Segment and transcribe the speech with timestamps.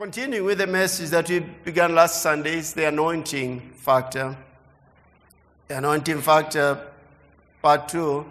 [0.00, 4.34] Continuing with the message that we began last Sunday is the anointing factor.
[5.68, 6.86] The anointing factor,
[7.60, 8.24] part two.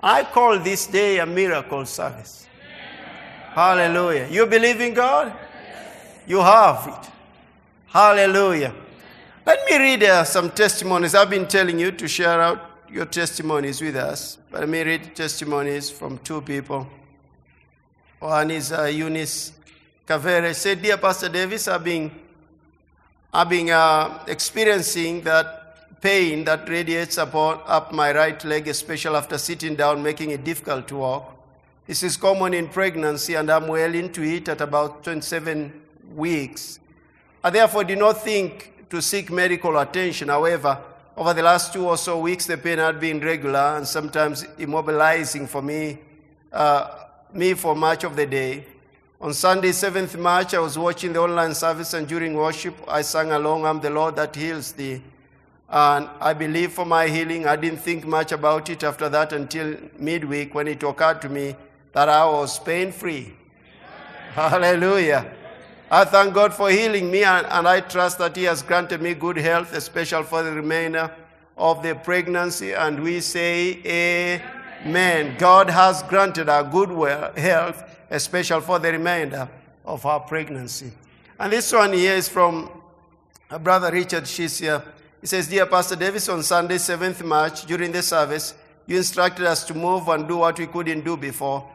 [0.00, 2.48] I call this day a miracle service.
[3.54, 4.26] Hallelujah.
[4.28, 5.32] You believe in God?
[6.26, 7.10] You have it.
[7.86, 8.74] Hallelujah.
[9.46, 11.14] Let me read uh, some testimonies.
[11.14, 14.38] I've been telling you to share out your testimonies with us.
[14.50, 16.88] But let me read testimonies from two people.
[18.18, 19.52] One is uh, Eunice
[20.06, 22.12] Kavere said, Dear Pastor Davis, I've been,
[23.34, 29.36] I've been uh, experiencing that pain that radiates upon, up my right leg, especially after
[29.36, 31.36] sitting down, making it difficult to walk.
[31.88, 35.72] This is common in pregnancy, and I'm well into it at about 27
[36.14, 36.78] weeks.
[37.42, 40.28] I therefore did not think to seek medical attention.
[40.28, 40.78] However,
[41.16, 45.48] over the last two or so weeks, the pain had been regular and sometimes immobilizing
[45.48, 45.98] for me,
[46.52, 48.66] uh, me for much of the day.
[49.18, 53.32] On Sunday, 7th March, I was watching the online service, and during worship, I sang
[53.32, 55.02] along, I'm the Lord that heals thee.
[55.70, 57.46] And I believe for my healing.
[57.46, 61.56] I didn't think much about it after that until midweek when it occurred to me
[61.92, 63.32] that I was pain free.
[64.34, 65.32] Hallelujah.
[65.90, 69.14] I thank God for healing me, and, and I trust that He has granted me
[69.14, 71.10] good health, especially for the remainder
[71.56, 72.74] of the pregnancy.
[72.74, 74.42] And we say,
[74.84, 75.36] Amen.
[75.38, 76.90] God has granted our good
[77.38, 79.48] health especially for the remainder
[79.84, 80.92] of our pregnancy.
[81.38, 82.70] And this one here is from
[83.60, 84.82] Brother Richard Shisia.
[85.20, 88.54] He says, Dear Pastor Davis, on Sunday, 7th March, during the service,
[88.86, 91.68] you instructed us to move and do what we couldn't do before.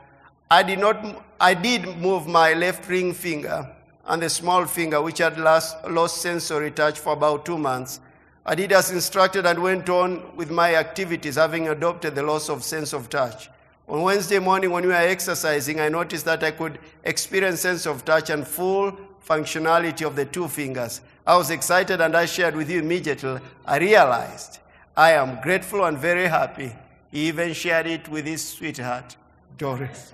[0.50, 3.70] I did not, I did move my left ring finger
[4.06, 8.00] and the small finger, which had lost, lost sensory touch for about two months.
[8.46, 12.64] I did as instructed and went on with my activities, having adopted the loss of
[12.64, 13.50] sense of touch.
[13.88, 18.06] On Wednesday morning, when we were exercising, I noticed that I could experience sense of
[18.06, 21.02] touch and full functionality of the two fingers.
[21.26, 23.40] I was excited and I shared with you immediately.
[23.66, 24.60] I realized
[24.96, 26.74] I am grateful and very happy.
[27.12, 29.16] He even shared it with his sweetheart,
[29.58, 30.14] Doris.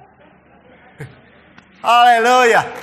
[1.82, 2.74] Hallelujah.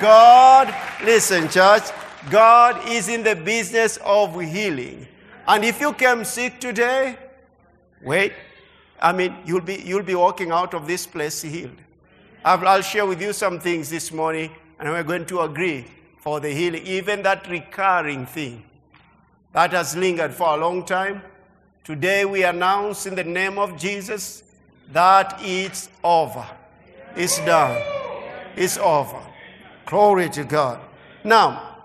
[0.00, 0.74] God,
[1.04, 1.84] listen, church,
[2.30, 5.06] God is in the business of healing.
[5.46, 7.18] And if you came sick today,
[8.02, 8.32] wait,
[9.04, 11.76] I mean, you'll be, you'll be walking out of this place healed.
[12.42, 15.84] I'll, I'll share with you some things this morning, and we're going to agree
[16.16, 16.86] for the healing.
[16.86, 18.64] Even that recurring thing
[19.52, 21.20] that has lingered for a long time.
[21.84, 24.42] Today we announce in the name of Jesus
[24.90, 26.46] that it's over.
[27.14, 27.82] It's done.
[28.56, 29.20] It's over.
[29.84, 30.80] Glory to God.
[31.24, 31.76] Now,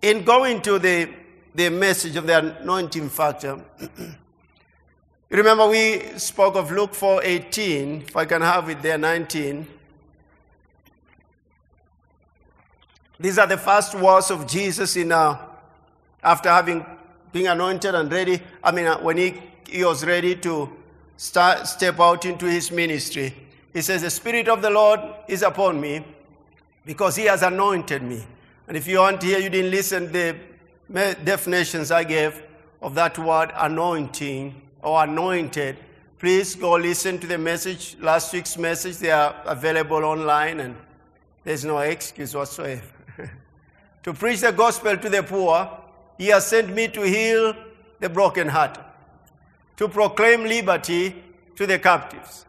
[0.00, 1.10] in going to the,
[1.56, 3.60] the message of the anointing factor,
[5.32, 8.02] Remember, we spoke of Luke 4 18.
[8.02, 9.66] If I can have it there, 19.
[13.18, 15.38] These are the first words of Jesus in uh,
[16.22, 16.84] after having
[17.32, 18.42] been anointed and ready.
[18.62, 20.70] I mean, uh, when he, he was ready to
[21.16, 23.34] start, step out into his ministry,
[23.72, 26.04] he says, The Spirit of the Lord is upon me
[26.84, 28.22] because he has anointed me.
[28.68, 30.36] And if you aren't here, you didn't listen the
[31.24, 32.42] definitions I gave
[32.82, 35.76] of that word anointing or anointed,
[36.18, 38.98] please go listen to the message, last week's message.
[38.98, 40.76] They are available online, and
[41.44, 42.82] there's no excuse whatsoever.
[44.02, 45.70] to preach the gospel to the poor,
[46.18, 47.54] he has sent me to heal
[48.00, 48.82] the brokenhearted,
[49.76, 51.22] to proclaim liberty
[51.56, 52.44] to the captives,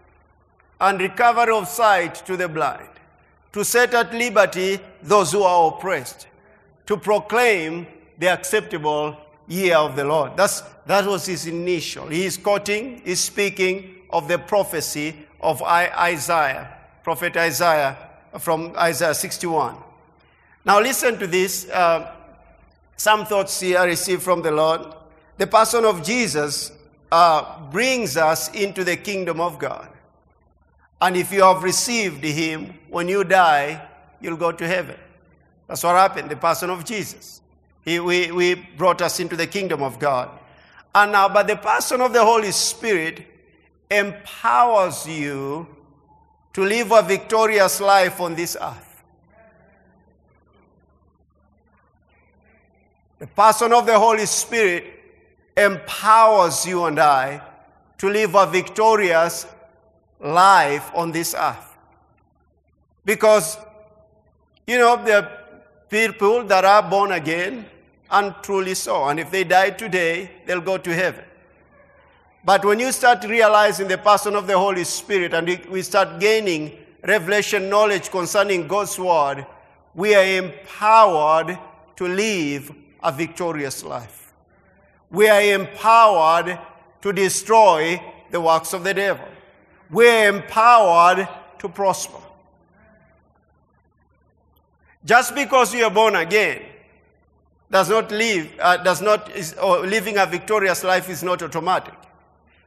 [0.81, 2.89] and recovery of sight to the blind,
[3.51, 6.27] to set at liberty those who are oppressed,
[6.87, 7.85] to proclaim
[8.17, 9.17] the acceptable
[9.47, 10.37] year of the Lord.
[10.37, 12.07] That's, that was his initial.
[12.07, 17.97] He's quoting, he's speaking of the prophecy of Isaiah, Prophet Isaiah
[18.39, 19.75] from Isaiah 61.
[20.65, 21.69] Now listen to this.
[21.69, 22.13] Uh,
[22.95, 24.81] some thoughts here I received from the Lord.
[25.37, 26.71] The person of Jesus
[27.11, 29.89] uh, brings us into the kingdom of God.
[31.01, 33.89] And if you have received him, when you die,
[34.21, 34.95] you'll go to heaven.
[35.67, 37.41] That's what happened, the person of Jesus.
[37.83, 40.29] He we, we brought us into the kingdom of God.
[40.95, 43.25] And now, but the person of the Holy Spirit
[43.89, 45.67] empowers you
[46.53, 49.03] to live a victorious life on this earth.
[53.19, 54.85] The person of the Holy Spirit
[55.55, 57.41] empowers you and I
[57.97, 59.47] to live a victorious
[60.19, 61.77] life on this earth.
[63.05, 63.57] Because,
[64.67, 65.29] you know, the
[65.89, 67.65] people that are born again,
[68.13, 69.05] and truly so.
[69.05, 71.25] And if they die today, they'll go to heaven.
[72.45, 76.77] But when you start realizing the person of the Holy Spirit and we start gaining
[77.03, 79.45] revelation knowledge concerning God's word,
[79.95, 81.57] we are empowered
[81.95, 82.71] to live
[83.01, 84.33] a victorious life.
[85.09, 86.59] We are empowered
[87.01, 89.27] to destroy the works of the devil.
[89.89, 91.27] We are empowered
[91.59, 92.17] to prosper.
[95.05, 96.61] Just because you are born again
[97.73, 101.95] does not live, uh, does not, is, or living a victorious life is not automatic.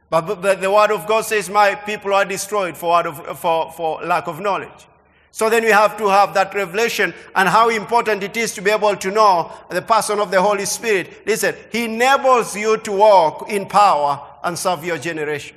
[0.09, 4.03] But, but, the word of God says, My people are destroyed for, of, for, for
[4.03, 4.85] lack of knowledge.
[5.31, 8.69] So then we have to have that revelation and how important it is to be
[8.69, 11.25] able to know the person of the Holy Spirit.
[11.25, 15.55] Listen, He enables you to walk in power and serve your generation.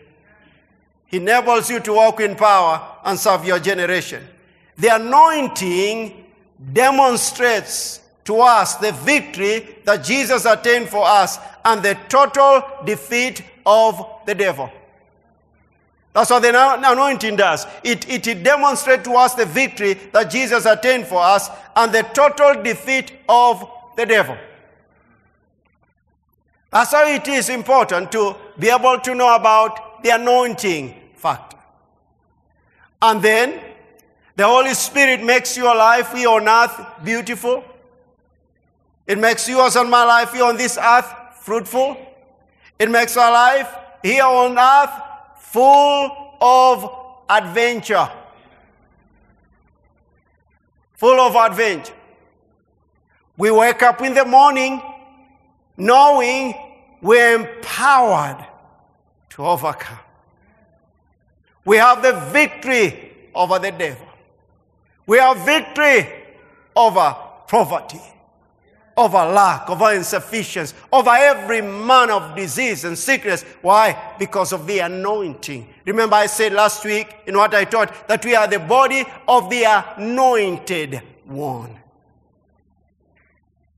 [1.06, 4.24] He enables you to walk in power and serve your generation.
[4.76, 6.24] The anointing
[6.72, 7.99] demonstrates
[8.30, 14.36] to us the victory that Jesus attained for us and the total defeat of the
[14.36, 14.70] devil.
[16.12, 16.50] That's what the
[16.92, 17.66] anointing does.
[17.82, 22.62] It, it, demonstrates to us the victory that Jesus attained for us and the total
[22.62, 24.38] defeat of the devil.
[26.70, 31.58] That's why it is important to be able to know about the anointing factor.
[33.02, 33.60] And then
[34.36, 37.64] the Holy Spirit makes your life here on earth beautiful.
[39.06, 41.96] It makes yours and my life here on this earth fruitful.
[42.78, 44.90] It makes our life here on earth
[45.38, 46.90] full of
[47.28, 48.08] adventure.
[50.94, 51.94] Full of adventure.
[53.36, 54.82] We wake up in the morning
[55.76, 56.54] knowing
[57.00, 58.46] we're empowered
[59.30, 59.98] to overcome.
[61.64, 64.06] We have the victory over the devil.
[65.06, 66.06] We have victory
[66.76, 67.16] over
[67.48, 68.00] poverty
[69.00, 73.44] over lack, over insufficiency, over every man of disease and sickness.
[73.62, 74.14] Why?
[74.18, 75.66] Because of the anointing.
[75.86, 79.48] Remember, I said last week in what I taught that we are the body of
[79.48, 79.64] the
[79.96, 81.78] anointed one.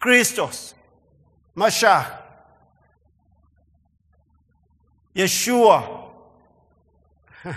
[0.01, 0.75] Christos,
[1.57, 2.19] Mashiach,
[5.15, 6.11] Yeshua,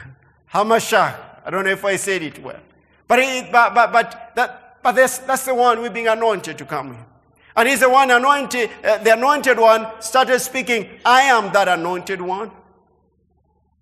[0.53, 1.19] Hamashach.
[1.43, 2.59] I don't know if I said it well.
[3.07, 6.91] But, it, but, but, but, that, but that's, the one we're being anointed to come
[6.91, 7.14] in.
[7.55, 12.21] And he's the one anointed, uh, the anointed one started speaking, I am that anointed
[12.21, 12.51] one.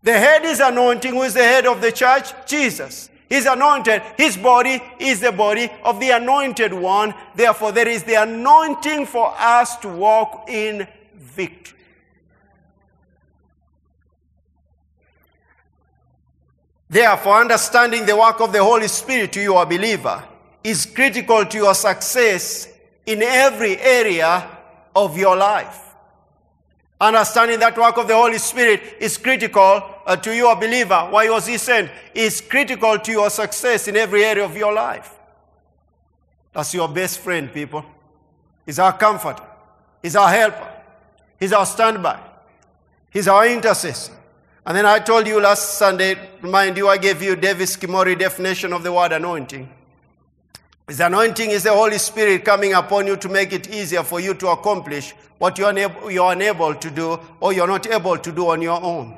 [0.04, 2.34] The head is anointing, who is the head of the church?
[2.46, 3.10] Jesus.
[3.30, 4.04] He's anointed.
[4.18, 7.16] His body is the body of the anointed one.
[7.36, 11.80] Therefore, there is the anointing for us to walk in victory.
[16.90, 20.24] Therefore, understanding the work of the Holy Spirit to you, a believer,
[20.64, 22.73] is critical to your success
[23.06, 24.48] in every area
[24.96, 25.80] of your life.
[27.02, 31.08] Understanding that work of the Holy Spirit is critical uh, to you, a believer.
[31.10, 31.92] Why was he sent?
[32.14, 35.14] Is critical to your success in every area of your life.
[36.54, 37.84] That's your best friend, people.
[38.66, 39.44] He's our comforter.
[40.02, 40.72] He's our helper.
[41.40, 42.20] He's our standby.
[43.10, 44.14] He's our intercessor.
[44.66, 48.72] And then I told you last Sunday, remind you, I gave you Davis Kimori definition
[48.72, 49.70] of the word anointing.
[50.88, 54.34] His anointing is the Holy Spirit coming upon you to make it easier for you
[54.36, 58.50] to accomplish what you're unable, you're unable to do or you're not able to do
[58.50, 59.18] on your own.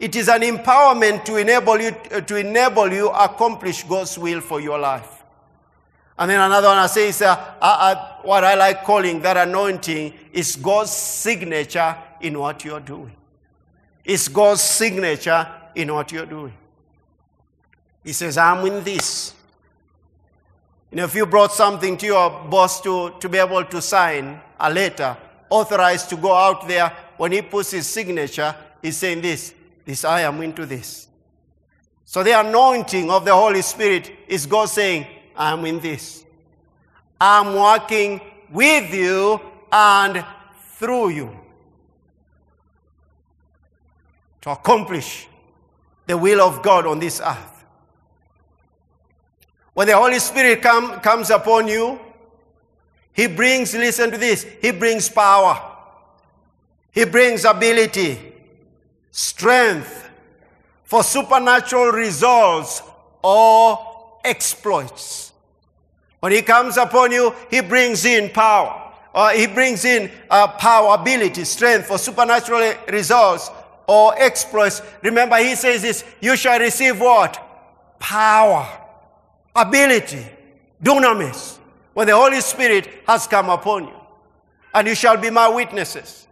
[0.00, 4.78] It is an empowerment to enable you to enable you accomplish God's will for your
[4.78, 5.22] life.
[6.18, 10.12] And then another one I say is uh, uh, what I like calling that anointing
[10.32, 13.14] is God's signature in what you're doing.
[14.04, 16.54] It's God's signature in what you're doing.
[18.02, 19.34] He says, I'm in this.
[20.92, 24.38] You know, if you brought something to your boss to, to be able to sign
[24.60, 25.16] a letter,
[25.48, 29.54] authorized to go out there, when he puts his signature, he's saying this,
[29.86, 31.08] this I am into this.
[32.04, 36.26] So the anointing of the Holy Spirit is God saying, I'm in this.
[37.18, 38.20] I'm working
[38.50, 39.40] with you
[39.72, 40.22] and
[40.74, 41.40] through you
[44.42, 45.26] to accomplish
[46.06, 47.51] the will of God on this earth.
[49.74, 51.98] When the Holy Spirit come, comes upon you,
[53.12, 55.60] He brings, listen to this, He brings power.
[56.90, 58.18] He brings ability,
[59.10, 60.10] strength
[60.84, 62.82] for supernatural results
[63.22, 65.32] or exploits.
[66.20, 68.80] When He comes upon you, He brings in power.
[69.14, 73.50] Or he brings in uh, power, ability, strength for supernatural results
[73.86, 74.80] or exploits.
[75.02, 77.38] Remember, He says this, you shall receive what?
[77.98, 78.81] Power
[79.54, 80.26] ability,
[80.82, 81.58] dunamis,
[81.94, 83.96] when the Holy Spirit has come upon you.
[84.74, 86.26] And you shall be my witnesses.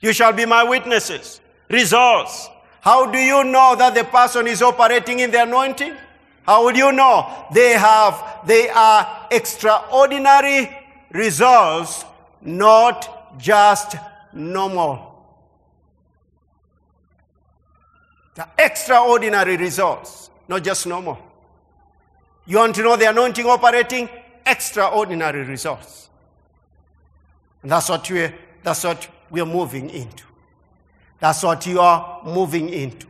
[0.00, 1.40] You shall be my witnesses.
[1.68, 2.48] Results.
[2.80, 5.94] How do you know that the person is operating in the anointing?
[6.42, 7.46] How would you know?
[7.52, 10.74] They have, they are extraordinary
[11.12, 12.04] results,
[12.40, 13.96] not just
[14.32, 15.22] normal.
[18.34, 21.18] The extraordinary results, not just normal.
[22.50, 24.08] You want to know the anointing operating?
[24.44, 26.08] Extraordinary results.
[27.62, 30.24] And that's what we're, that's what we're moving into.
[31.20, 33.06] That's what you are moving into.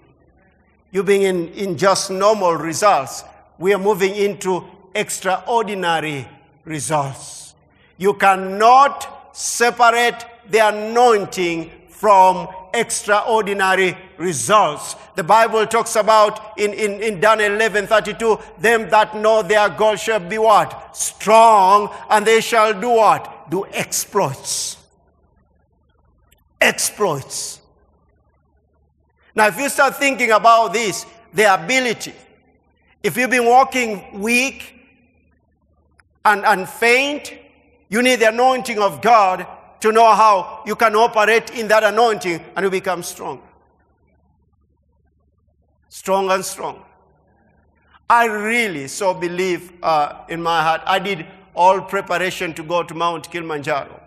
[0.90, 3.24] You being in, in just normal results,
[3.56, 4.62] we are moving into
[4.94, 6.28] extraordinary
[6.66, 7.54] results.
[7.96, 14.96] You cannot separate the anointing from extraordinary results.
[15.16, 19.98] The Bible talks about in, in, in Daniel 11 32, them that know their God
[19.98, 20.94] shall be what?
[20.96, 23.50] Strong, and they shall do what?
[23.50, 24.76] Do exploits.
[26.60, 27.60] Exploits.
[29.34, 32.14] Now, if you start thinking about this, the ability,
[33.02, 34.74] if you've been walking weak
[36.24, 37.32] and, and faint,
[37.88, 39.46] you need the anointing of God
[39.80, 43.40] to know how you can operate in that anointing and you become strong.
[45.90, 46.82] Strong and strong.
[48.08, 50.80] I really so believe uh, in my heart.
[50.86, 54.00] I did all preparation to go to Mount Kilimanjaro.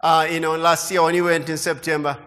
[0.00, 2.18] Uh, you know, last year when we went in September.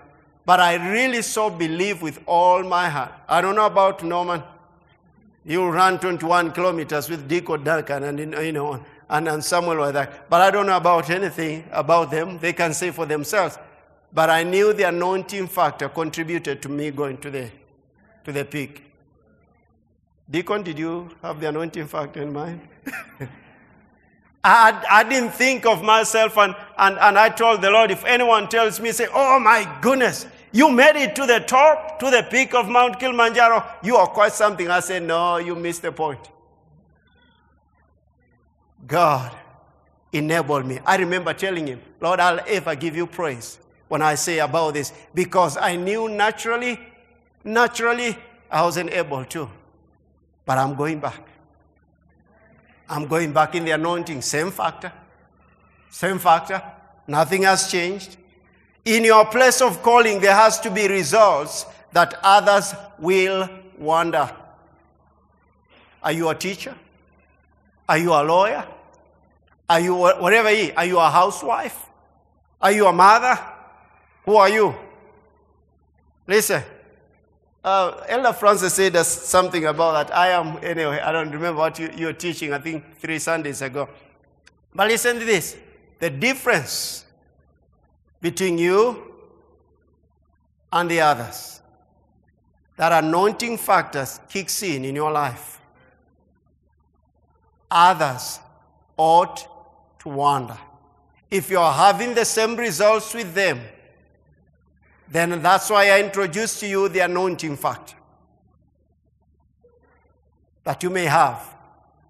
[0.46, 3.12] But I really so believe with all my heart.
[3.28, 4.42] I don't know about Norman.
[5.44, 10.30] You ran 21 kilometers with Deacon Duncan and, you know, and, and Samuel like that.
[10.30, 12.40] But I don't know about anything about them.
[12.40, 13.58] They can say for themselves.
[14.14, 17.52] But I knew the anointing factor contributed to me going to the,
[18.26, 18.84] to the peak.
[20.30, 22.62] Deacon, did you have the anointing factor in mind?
[24.44, 28.48] I, I didn't think of myself, and, and, and I told the Lord, if anyone
[28.48, 32.54] tells me, say, oh my goodness, you made it to the top, to the peak
[32.54, 34.70] of Mount Kilimanjaro, you are quite something.
[34.70, 36.20] I said, no, you missed the point.
[38.88, 39.36] God
[40.14, 40.80] enabled me.
[40.86, 44.94] I remember telling him, Lord, I'll ever give you praise when I say about this
[45.14, 46.80] because I knew naturally,
[47.46, 48.18] naturally,
[48.52, 49.50] I wasn't able to.
[50.46, 51.22] But I'm going back.
[52.90, 54.22] I'm going back in the anointing.
[54.22, 54.92] Same factor.
[55.90, 56.62] Same factor.
[57.08, 58.18] Nothing has changed.
[58.84, 64.30] In your place of calling, there has to be results that others will wonder.
[66.04, 66.76] Are you a teacher?
[67.90, 68.66] Are you a lawyer?
[69.68, 71.88] Are you whatever you are you a housewife?
[72.62, 73.40] Are you a mother?
[74.26, 74.76] Who are you?
[76.28, 76.62] Listen.
[77.66, 80.16] Uh, Elder Francis said something about that.
[80.16, 83.90] I am, anyway, I don't remember what you, you're teaching, I think three Sundays ago.
[84.76, 85.58] But listen to this
[85.98, 87.06] the difference
[88.22, 89.12] between you
[90.72, 91.60] and the others.
[92.78, 95.60] That anointing factors kicks in in your life.
[97.72, 98.42] Others
[98.96, 100.58] ought to wonder.
[101.32, 103.60] If you're having the same results with them,
[105.10, 107.96] then that's why I introduced to you the anointing factor.
[110.64, 111.56] That you may have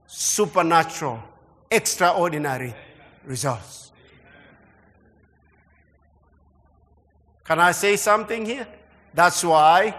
[0.07, 1.21] supernatural,
[1.69, 2.73] extraordinary
[3.25, 3.91] results.
[7.43, 8.67] Can I say something here?
[9.13, 9.95] That's why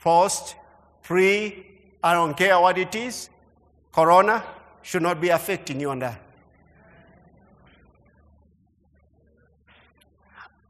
[0.00, 0.54] post,
[1.02, 1.66] pre,
[2.02, 3.28] I don't care what it is,
[3.92, 4.44] corona
[4.82, 6.18] should not be affecting you and I.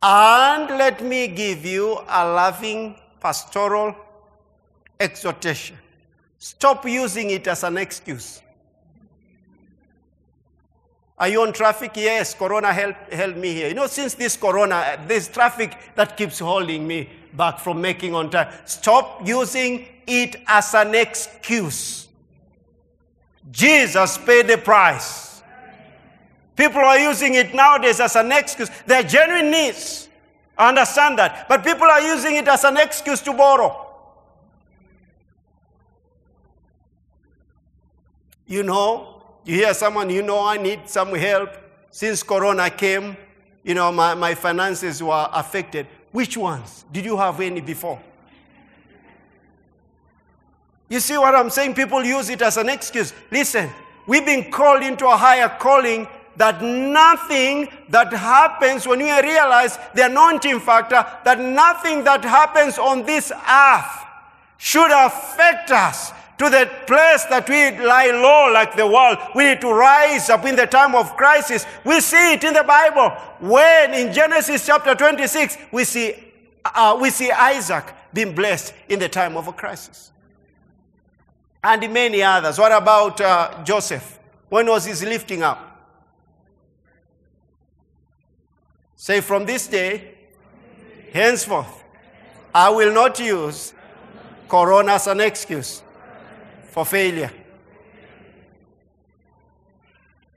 [0.02, 3.94] And let me give you a loving pastoral
[5.00, 5.76] exhortation.
[6.38, 8.40] Stop using it as an excuse.
[11.18, 11.92] Are you on traffic?
[11.94, 13.68] Yes, Corona helped, helped me here.
[13.68, 18.30] You know, since this Corona, this traffic that keeps holding me back from making on
[18.30, 18.52] time.
[18.66, 22.08] Stop using it as an excuse.
[23.50, 25.35] Jesus paid the price.
[26.56, 28.70] People are using it nowadays as an excuse.
[28.86, 30.08] They're genuine needs.
[30.56, 31.48] I understand that.
[31.48, 33.86] But people are using it as an excuse to borrow.
[38.46, 41.50] You know, you hear someone, you know, I need some help.
[41.90, 43.16] Since Corona came,
[43.62, 45.86] you know, my, my finances were affected.
[46.12, 46.84] Which ones?
[46.90, 48.00] Did you have any before?
[50.88, 51.74] You see what I'm saying?
[51.74, 53.12] People use it as an excuse.
[53.30, 53.68] Listen,
[54.06, 60.06] we've been called into a higher calling that nothing that happens when we realize the
[60.06, 64.04] anointing factor, that nothing that happens on this earth
[64.58, 69.18] should affect us to the place that we lie low like the world.
[69.34, 71.64] We need to rise up in the time of crisis.
[71.84, 73.10] We see it in the Bible.
[73.40, 76.32] When in Genesis chapter 26, we see,
[76.64, 80.12] uh, we see Isaac being blessed in the time of a crisis.
[81.66, 82.58] and many others.
[82.58, 84.18] What about uh, Joseph?
[84.48, 85.65] When was his lifting up?
[88.96, 90.14] Say, from this day,
[91.12, 91.84] henceforth,
[92.54, 93.74] I will not use
[94.48, 95.82] Corona as an excuse
[96.70, 97.30] for failure.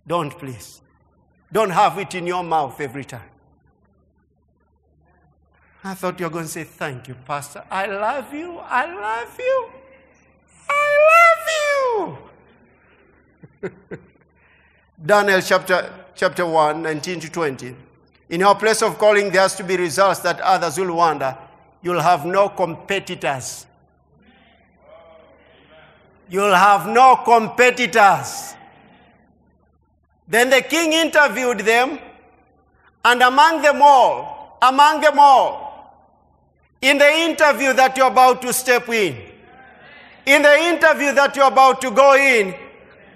[0.06, 0.82] Don't, please.
[1.52, 3.30] Don't have it in your mouth every time.
[5.84, 7.64] I thought you were going to say, Thank you, Pastor.
[7.72, 8.58] I love you.
[8.58, 9.70] I love you.
[10.70, 12.18] I
[13.62, 13.78] love you.
[15.06, 17.76] Daniel chapter, chapter 1, 19 to 20.
[18.30, 21.36] In your place of calling, there has to be results that others will wonder.
[21.82, 23.66] You'll have no competitors.
[26.30, 28.54] You'll have no competitors.
[30.28, 31.98] Then the king interviewed them,
[33.04, 35.68] and among them all, among them all,
[36.82, 39.18] in the interview that you're about to step in,
[40.28, 42.54] in the interview that you're about to go in,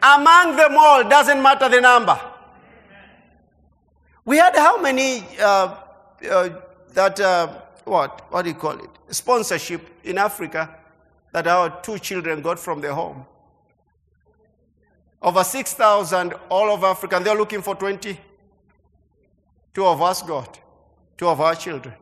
[0.02, 2.20] among them all, doesn't matter the number.
[4.26, 5.76] We had how many uh,
[6.30, 6.50] uh,
[6.94, 7.48] that uh,
[7.84, 10.70] what what do you call it sponsorship in Africa
[11.34, 13.26] that our two children got from their home.
[15.22, 18.18] Over 6,000 all over Africa, and they're looking for 20.
[19.74, 20.60] Two of us got,
[21.18, 21.96] two of our children.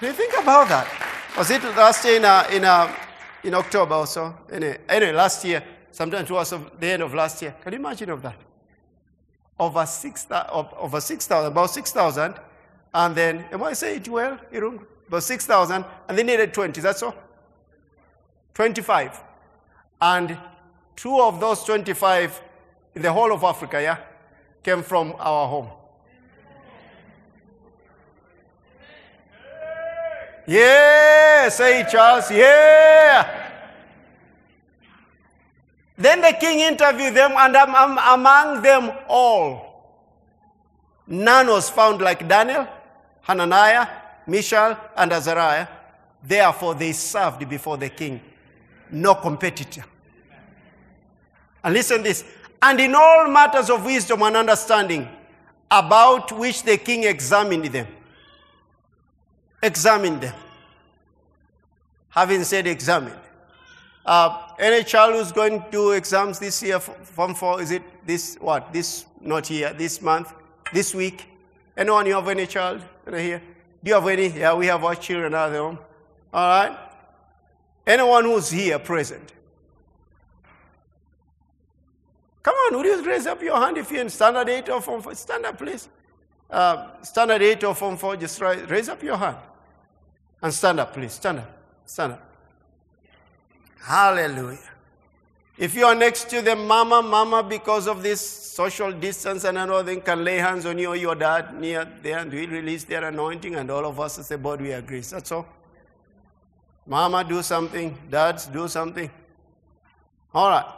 [0.00, 0.86] Do you think about that?
[1.36, 2.94] Was it last year in, uh, in, uh,
[3.42, 4.34] in October or so?
[4.52, 7.54] Anyway, anyway, last year, sometime towards the end of last year.
[7.62, 8.36] Can you imagine of that?
[9.62, 12.34] Over 6,000, over 6,000, about 6,000.
[12.92, 14.84] And then, am I saying it well, Irung?
[15.06, 17.14] About 6,000, and they needed 20, that's all?
[18.54, 19.22] 25.
[20.00, 20.36] And
[20.96, 22.42] two of those 25
[22.96, 23.98] in the whole of Africa, yeah,
[24.64, 25.68] came from our home.
[30.48, 33.41] Yeah, say Charles, yeah.
[36.02, 40.00] Then the king interviewed them, and among them all,
[41.06, 42.66] none was found like Daniel,
[43.20, 43.86] Hananiah,
[44.26, 45.68] Mishael, and Azariah.
[46.20, 48.20] Therefore, they served before the king.
[48.90, 49.84] No competitor.
[51.62, 52.24] And listen this.
[52.60, 55.08] And in all matters of wisdom and understanding,
[55.70, 57.86] about which the king examined them.
[59.62, 60.34] Examined them.
[62.08, 63.20] Having said examined.
[64.04, 68.36] Uh, any child who's going to do exams this year, Form 4, is it this,
[68.40, 70.32] what, this, not here, this month,
[70.72, 71.26] this week?
[71.76, 73.42] Anyone you have any child here?
[73.82, 74.28] Do you have any?
[74.28, 75.78] Yeah, we have our children at home.
[76.32, 76.78] All right?
[77.84, 79.32] Anyone who's here present?
[82.44, 85.02] Come on, would you raise up your hand if you're in standard 8 or form
[85.02, 85.14] 4?
[85.16, 85.88] Stand up, please.
[86.48, 89.38] Uh, standard 8 or form 4, just raise up your hand.
[90.40, 91.14] And stand up, please.
[91.14, 91.50] Stand up.
[91.84, 92.31] Stand up.
[93.82, 94.58] Hallelujah.
[95.58, 99.96] If you are next to the mama, mama, because of this social distance and another
[99.96, 103.56] can lay hands on you or your dad near there and we release their anointing,
[103.56, 105.00] and all of us as a body we agree.
[105.00, 105.46] That's all.
[106.86, 107.96] Mama, do something.
[108.10, 109.10] Dads, do something.
[110.34, 110.74] All right.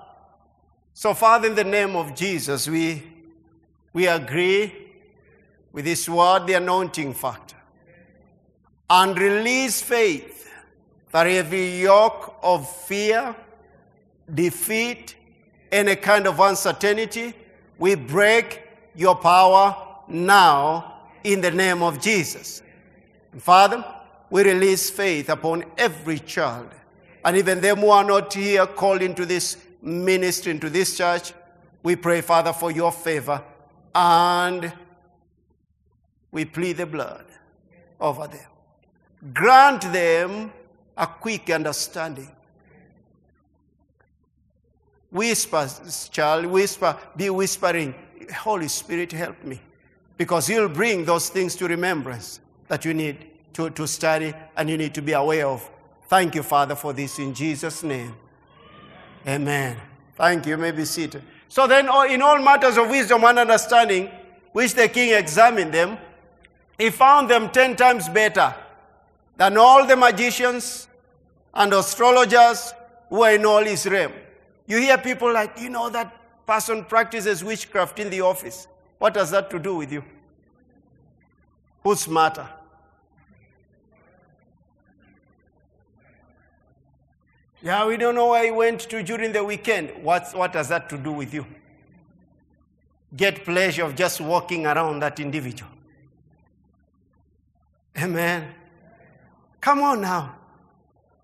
[0.93, 3.03] So, Father, in the name of Jesus, we,
[3.93, 4.73] we agree
[5.73, 7.57] with this word, the anointing factor,
[8.89, 10.51] and release faith
[11.11, 13.35] that every yoke of fear,
[14.33, 15.17] defeat,
[15.73, 17.35] any kind of uncertainty,
[17.79, 18.63] we break
[18.95, 19.77] your power
[20.07, 22.63] now in the name of Jesus.
[23.33, 23.85] And Father,
[24.31, 26.71] we release faith upon every child,
[27.25, 31.33] and even them who are not here called into this ministry into this church.
[31.83, 33.43] We pray, Father, for your favor
[33.95, 34.73] and
[36.33, 37.27] we plead the blood
[38.01, 38.47] over them.
[39.33, 40.53] Grant them
[40.97, 42.31] a quick understanding.
[45.11, 45.69] Whisper,
[46.11, 47.95] child, whisper, be whispering,
[48.37, 49.61] Holy Spirit, help me.
[50.17, 54.77] Because you'll bring those things to remembrance that you need to, to study and you
[54.77, 55.69] need to be aware of.
[56.09, 58.15] Thank you, Father, for this in Jesus' name.
[59.27, 59.77] Amen.
[60.17, 60.53] Thank you.
[60.53, 61.23] you may be seated.
[61.49, 64.11] So then, oh, in all matters of wisdom and understanding,
[64.53, 65.99] which the king examined them,
[66.79, 68.55] he found them ten times better
[69.37, 70.89] than all the magicians
[71.55, 72.73] and astrologers
[73.09, 74.13] who are in all his realm.
[74.67, 78.67] You hear people like, you know, that person practices witchcraft in the office.
[78.99, 80.05] What has that to do with you?
[81.83, 82.49] Who's smarter?
[87.63, 89.91] Yeah, we don't know where he went to during the weekend.
[90.03, 91.47] What's, what has that to do with you?
[93.17, 95.71] Get pleasure of just walking around that individual.
[97.97, 98.55] Amen.
[99.65, 100.37] Come on now.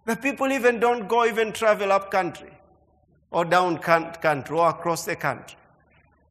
[0.07, 2.51] The people even don't go even travel up country
[3.31, 5.59] or down country or across the country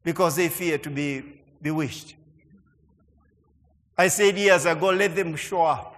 [0.02, 1.22] because they fear to be
[1.62, 2.16] bewitched.
[3.96, 5.94] I said years ago, let them show up.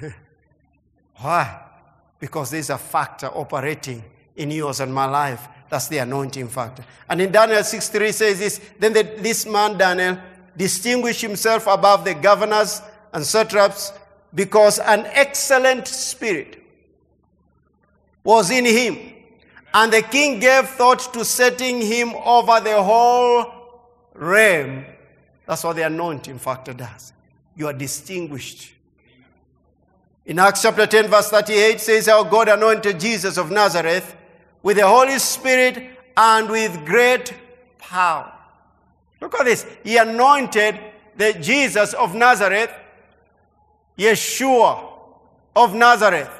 [1.16, 1.60] Why?
[2.20, 4.04] Because there's a factor operating
[4.36, 5.48] in yours and my life.
[5.68, 6.84] That's the anointing factor.
[7.08, 10.18] And in Daniel 6 3 says this Then the, this man, Daniel,
[10.56, 12.80] distinguished himself above the governors
[13.12, 13.92] and satraps
[14.34, 16.62] because an excellent spirit
[18.24, 18.98] was in him.
[19.74, 23.46] And the king gave thought to setting him over the whole
[24.14, 24.84] realm.
[25.46, 27.12] That's what the anointing factor does.
[27.56, 28.72] You are distinguished.
[30.24, 34.16] In Acts chapter 10, verse 38 says, Our God anointed Jesus of Nazareth
[34.62, 37.34] with the Holy Spirit and with great
[37.78, 38.32] power.
[39.20, 39.66] Look at this.
[39.82, 40.78] He anointed
[41.16, 42.70] the Jesus of Nazareth,
[43.98, 44.88] Yeshua
[45.54, 46.30] of Nazareth,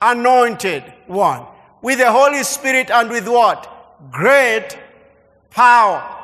[0.00, 1.46] anointed one,
[1.82, 4.10] with the Holy Spirit and with what?
[4.10, 4.78] Great
[5.50, 6.16] power.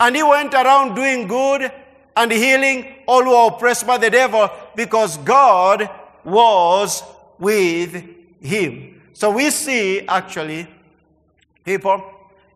[0.00, 1.70] And he went around doing good
[2.16, 5.88] and healing all who are oppressed by the devil because God
[6.24, 7.02] was
[7.38, 8.04] with
[8.40, 9.02] him.
[9.12, 10.66] So we see actually,
[11.64, 12.02] people,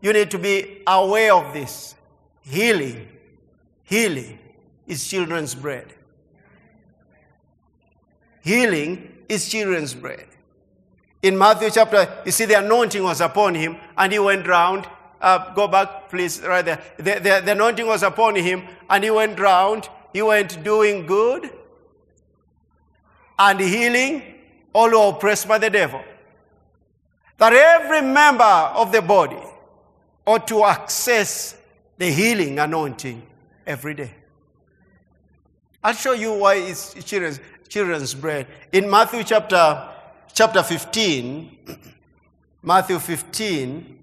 [0.01, 1.94] you need to be aware of this.
[2.42, 3.09] Healing,
[3.85, 4.38] healing
[4.87, 5.94] is children's bread.
[8.40, 10.26] Healing is children's bread.
[11.22, 14.87] In Matthew chapter, you see the anointing was upon him and he went round.
[15.20, 16.83] Uh, go back, please, right there.
[16.96, 19.88] The, the, the anointing was upon him and he went round.
[20.12, 21.50] He went doing good
[23.38, 24.22] and healing
[24.72, 26.03] all who are oppressed by the devil.
[27.38, 29.42] That every member of the body
[30.26, 31.57] ought to access
[31.98, 33.22] the healing anointing
[33.66, 34.14] every day.
[35.83, 38.46] I'll show you why it's children's, children's bread.
[38.72, 39.88] In Matthew chapter,
[40.35, 41.59] chapter 15,
[42.62, 43.98] Matthew 15,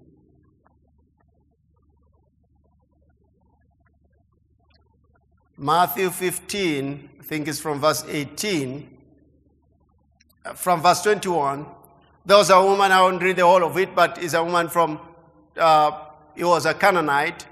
[5.58, 8.98] Matthew 15, I think it's from verse 18
[10.54, 11.66] from verse 21.
[12.24, 14.68] There was a woman, I won't read the whole of it, but it's a woman
[14.68, 15.00] from,
[15.56, 17.46] uh, he was a Canaanite,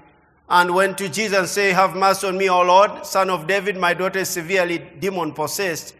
[0.49, 3.77] and went to Jesus and said, Have mercy on me, O Lord, son of David,
[3.77, 5.95] my daughter is severely demon possessed.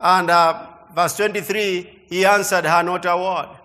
[0.00, 3.56] And uh, verse 23, he answered her not a word.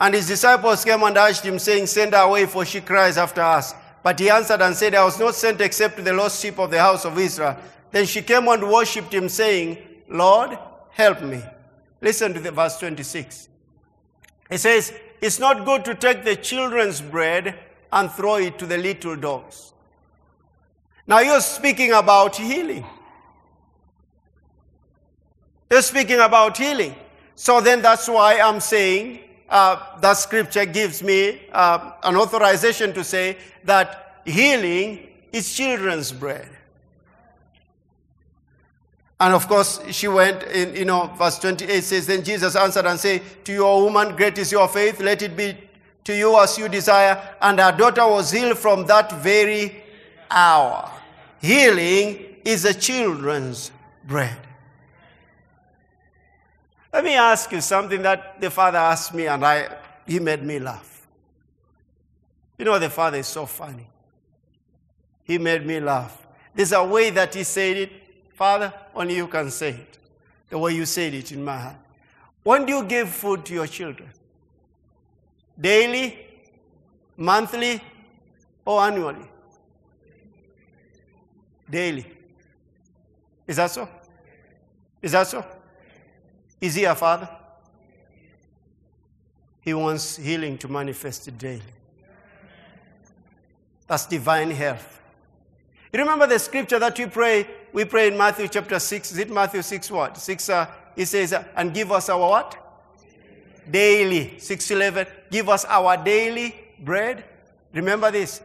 [0.00, 3.40] And his disciples came and urged him, saying, Send her away, for she cries after
[3.40, 3.74] us.
[4.02, 6.70] But he answered and said, I was not sent except to the lost sheep of
[6.70, 7.56] the house of Israel.
[7.90, 10.58] Then she came and worshipped him, saying, Lord,
[10.90, 11.42] help me.
[12.00, 13.48] Listen to the verse 26.
[14.50, 17.58] It says, It's not good to take the children's bread
[17.92, 19.72] and throw it to the little dogs.
[21.06, 22.84] Now you're speaking about healing.
[25.70, 26.94] You're speaking about healing.
[27.34, 33.04] So then that's why I'm saying uh, that scripture gives me uh, an authorization to
[33.04, 36.48] say that healing is children's bread.
[39.20, 42.98] And of course, she went in, you know, verse 28 says, Then Jesus answered and
[42.98, 45.56] said, To your woman, great is your faith, let it be
[46.04, 47.20] to you as you desire.
[47.42, 49.82] And her daughter was healed from that very
[50.30, 50.90] hour.
[51.40, 53.72] Healing is a children's
[54.04, 54.47] bread.
[56.92, 59.68] Let me ask you something that the father asked me, and I,
[60.06, 61.06] he made me laugh.
[62.56, 63.86] You know, the father is so funny.
[65.24, 66.26] He made me laugh.
[66.54, 67.92] There's a way that he said it
[68.38, 69.98] Father, only you can say it.
[70.48, 71.76] The way you said it in my heart.
[72.44, 74.08] When do you give food to your children?
[75.60, 76.16] Daily,
[77.16, 77.82] monthly,
[78.64, 79.28] or annually?
[81.68, 82.06] Daily.
[83.44, 83.88] Is that so?
[85.02, 85.44] Is that so?
[86.60, 87.28] Is he a father?
[89.60, 91.62] He wants healing to manifest daily.
[93.86, 95.00] That's divine health.
[95.92, 97.46] You remember the scripture that we pray?
[97.72, 99.12] We pray in Matthew chapter 6.
[99.12, 100.16] Is it Matthew 6 what?
[100.16, 100.66] 6, uh,
[101.04, 102.56] says, uh, and give us our what?
[103.70, 104.38] Daily.
[104.38, 105.06] 611.
[105.30, 107.24] Give us our daily bread.
[107.72, 108.42] Remember this.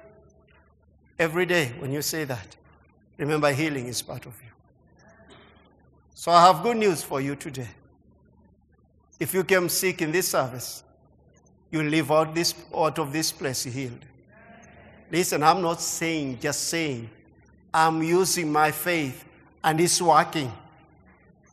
[1.19, 2.55] Every day when you say that,
[3.17, 4.49] remember healing is part of you.
[6.13, 7.69] So I have good news for you today.
[9.19, 10.83] If you came sick in this service,
[11.71, 14.05] you leave out, this, out of this place healed.
[15.11, 17.09] Listen, I'm not saying, just saying
[17.73, 19.25] I'm using my faith
[19.63, 20.51] and it's working.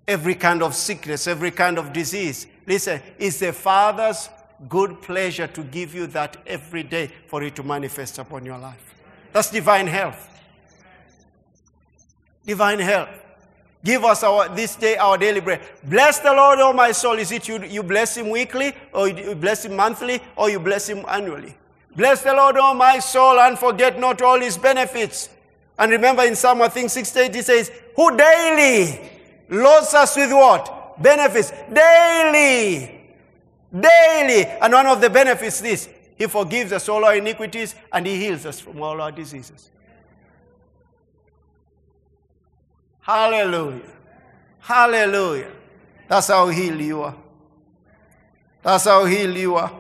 [0.07, 2.47] Every kind of sickness, every kind of disease.
[2.67, 4.29] Listen, it's the Father's
[4.69, 8.95] good pleasure to give you that every day for it to manifest upon your life.
[9.33, 10.29] That's divine health.
[12.45, 13.20] Divine health.
[13.83, 15.63] Give us our, this day our daily bread.
[15.85, 17.19] Bless the Lord, O my soul.
[17.19, 20.89] Is it you, you bless him weekly, or you bless him monthly, or you bless
[20.89, 21.57] him annually?
[21.97, 25.31] Bless the Lord, O my soul, and forget not all his benefits.
[25.79, 29.11] And remember in Psalm, I think 68, he says, Who daily
[29.49, 31.01] loads us with what?
[31.03, 31.51] Benefits.
[31.73, 33.01] Daily.
[33.73, 34.45] Daily.
[34.61, 38.17] And one of the benefits is this he forgives us all our iniquities and he
[38.17, 39.71] heals us from all our diseases.
[43.01, 43.91] Hallelujah.
[44.61, 45.51] Hallelujah.
[46.09, 47.17] That's how healed you are.
[48.63, 49.73] That's how healed you are.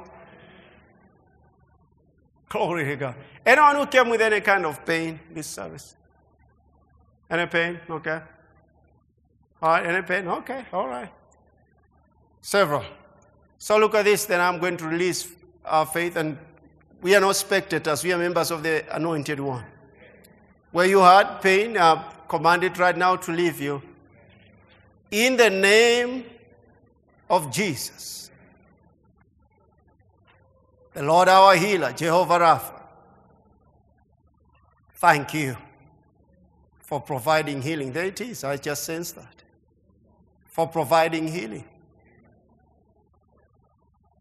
[2.49, 3.15] Glory to God.
[3.45, 5.95] Anyone who came with any kind of pain this service?
[7.31, 7.81] Any pain?
[7.89, 8.21] Okay.
[9.63, 10.27] All right, any pain?
[10.27, 11.11] Okay, all right.
[12.41, 12.85] Several.
[13.59, 15.29] So look at this, then I'm going to release
[15.65, 16.39] our faith, and
[17.03, 19.65] we are not spectators, we are members of the anointed one.
[20.73, 23.83] Where you had pain, uh, command it right now to leave you.
[25.11, 26.25] In the name
[27.29, 28.31] of Jesus,
[30.95, 32.81] the Lord our healer, Jehovah Rapha,
[34.95, 35.57] thank you
[36.81, 37.93] for providing healing.
[37.93, 39.43] There it is, I just sensed that.
[40.47, 41.65] For providing healing.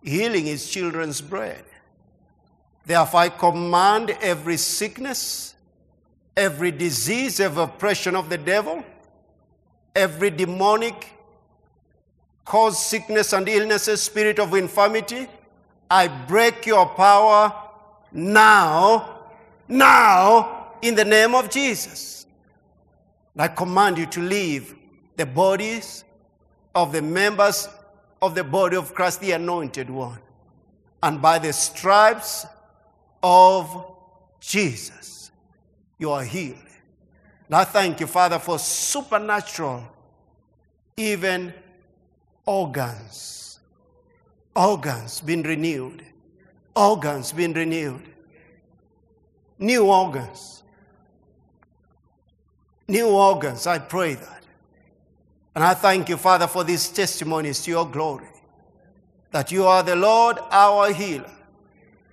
[0.04, 1.64] Healing is children's bread.
[2.86, 5.54] Therefore, I command every sickness,
[6.40, 8.84] every disease, every oppression of the devil,
[9.94, 11.12] every demonic
[12.46, 15.28] cause sickness and illnesses, spirit of infirmity,
[15.92, 17.54] I break your power
[18.14, 19.28] now,
[19.68, 22.26] now, in the name of Jesus.
[23.38, 24.76] I command you to leave
[25.18, 26.06] the bodies
[26.74, 27.68] of the members
[28.22, 30.20] of the body of Christ, the anointed one.
[31.04, 32.46] And by the stripes
[33.22, 33.96] of
[34.40, 35.19] Jesus,
[36.00, 36.58] you are healed.
[37.48, 39.84] And I thank you, Father, for supernatural,
[40.98, 41.54] even
[42.46, 43.60] organs.
[44.56, 46.04] Organs being renewed.
[46.76, 48.08] Organs being renewed.
[49.60, 50.64] New organs.
[52.88, 54.44] New organs, I pray that.
[55.54, 58.30] And I thank you, Father, for these testimonies to your glory.
[59.32, 61.30] That you are the Lord, our healer.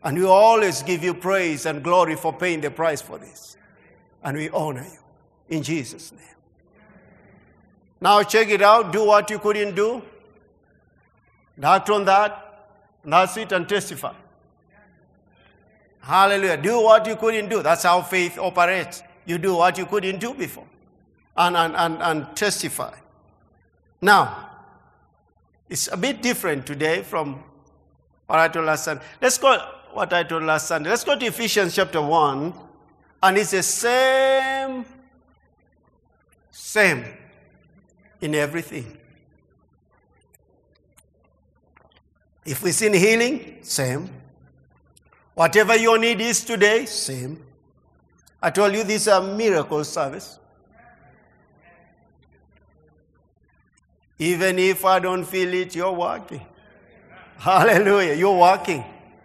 [0.03, 3.56] And we always give you praise and glory for paying the price for this.
[4.27, 6.21] And we honor you in Jesus' name.
[8.01, 8.93] Now check it out.
[8.93, 10.03] Do what you couldn't do.
[11.62, 12.43] Act on that.
[13.05, 14.15] That's it and testify.
[16.01, 16.57] Hallelujah.
[16.57, 17.62] Do what you couldn't do.
[17.62, 19.01] That's how faith operates.
[19.27, 20.67] You do what you couldn't do before.
[21.37, 22.95] And, and, and, and testify.
[24.01, 24.51] Now,
[25.69, 27.45] it's a bit different today from
[28.27, 29.05] what I told last Sunday.
[29.23, 29.57] Let's go
[29.93, 30.91] what I told last Sunday.
[30.91, 32.65] Let's go to Ephesians chapter 1.
[33.22, 34.85] And it's the same
[36.76, 37.05] same
[38.20, 38.98] in everything.
[42.44, 44.11] If we see healing, same.
[45.35, 47.42] Whatever your need is today, same.
[48.42, 50.38] I told you this is a miracle service.
[54.18, 56.44] Even if I don't feel it, you're working.
[57.38, 58.14] Hallelujah.
[58.14, 58.85] You're working.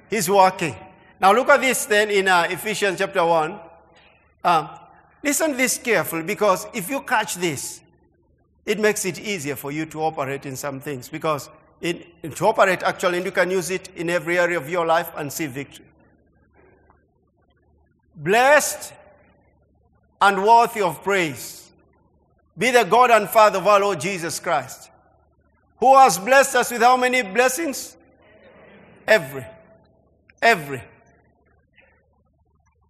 [0.09, 0.75] He's working.
[1.19, 3.70] Now look at this then in uh, Ephesians chapter 1.
[4.43, 4.69] Um,
[5.23, 7.81] Listen this carefully because if you catch this,
[8.65, 11.49] it makes it easier for you to operate in some things because
[11.79, 15.11] it, to operate actually and you can use it in every area of your life
[15.15, 15.85] and see victory.
[18.15, 18.93] Blessed
[20.21, 21.71] and worthy of praise
[22.57, 24.89] be the God and Father of our Lord Jesus Christ,
[25.77, 27.95] who has blessed us with how many blessings?
[29.07, 29.45] Every.
[30.41, 30.81] Every.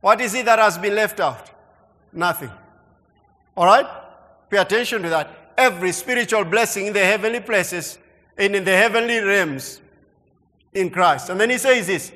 [0.02, 1.50] What is it that has been left out?
[2.12, 2.52] Nothing.
[3.56, 3.88] All right?
[4.50, 5.54] Pay attention to that.
[5.58, 7.98] Every spiritual blessing in the heavenly places
[8.38, 9.80] and in the heavenly realms
[10.74, 11.30] in Christ.
[11.30, 12.12] And then he says this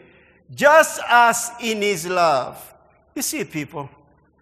[0.53, 2.73] just as in his love.
[3.15, 3.89] You see, people,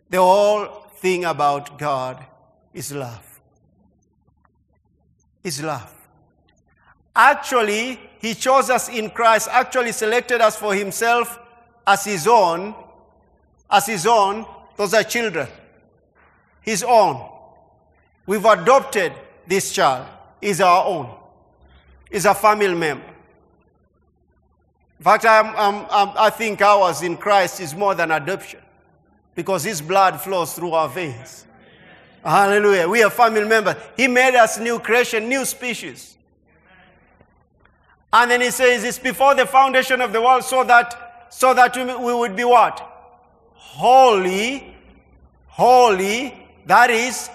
[0.10, 0.66] the whole
[0.98, 2.26] thing about God
[2.74, 3.42] is love.
[5.44, 5.92] Is love.
[7.16, 11.38] Actually, he chose us in Christ, actually selected us for himself
[11.86, 12.74] as his own,
[13.74, 15.48] as his own those are children.
[16.62, 17.30] His own.
[18.26, 19.14] We've adopted
[19.46, 20.08] this child.
[20.42, 21.14] He's our own.
[22.12, 23.06] He's a family member.
[25.00, 28.62] In fact, I'm, I'm, I'm, i think ours in Christ is more than adoption
[29.36, 31.46] because His blood flows through our veins.
[32.24, 32.88] Hallelujah.
[32.88, 33.76] We are family members.
[33.98, 36.16] He made us new creation, new species.
[38.14, 41.76] And then He says it's before the foundation of the world so that, so that
[41.76, 42.93] we would be what?
[43.64, 44.76] Holy,
[45.48, 46.34] holy,
[46.66, 47.30] that is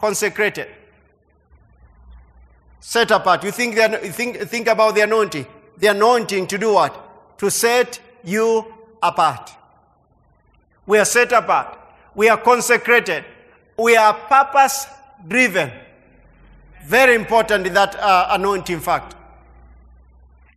[0.00, 0.68] consecrated.
[2.80, 3.44] Set apart.
[3.44, 3.76] You think,
[4.14, 5.46] think, think about the anointing.
[5.78, 7.38] The anointing to do what?
[7.38, 8.64] To set you
[9.02, 9.50] apart.
[10.86, 11.78] We are set apart.
[12.14, 13.24] We are consecrated.
[13.76, 14.86] We are purpose
[15.26, 15.70] driven.
[16.84, 19.15] Very important that uh, anointing fact.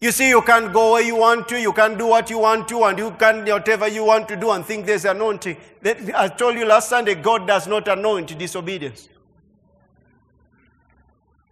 [0.02, 2.70] You see, you can't go where you want to, you can't do what you want
[2.70, 5.58] to, and you can whatever you want to do and think there's anointing.
[6.16, 9.10] I told you last Sunday, God does not anoint disobedience.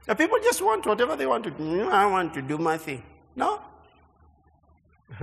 [0.05, 1.89] The people just want whatever they want to do.
[1.89, 3.03] I want to do my thing.
[3.35, 3.59] No.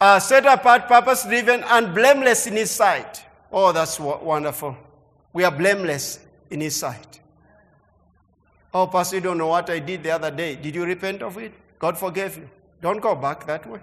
[0.00, 3.24] uh, set apart, purpose driven, and blameless in His sight.
[3.50, 4.76] Oh, that's wonderful.
[5.32, 6.18] We are blameless
[6.50, 7.21] in His sight.
[8.74, 10.56] Oh, Pastor, you don't know what I did the other day.
[10.56, 11.52] Did you repent of it?
[11.78, 12.48] God forgave you.
[12.80, 13.80] Don't go back that way.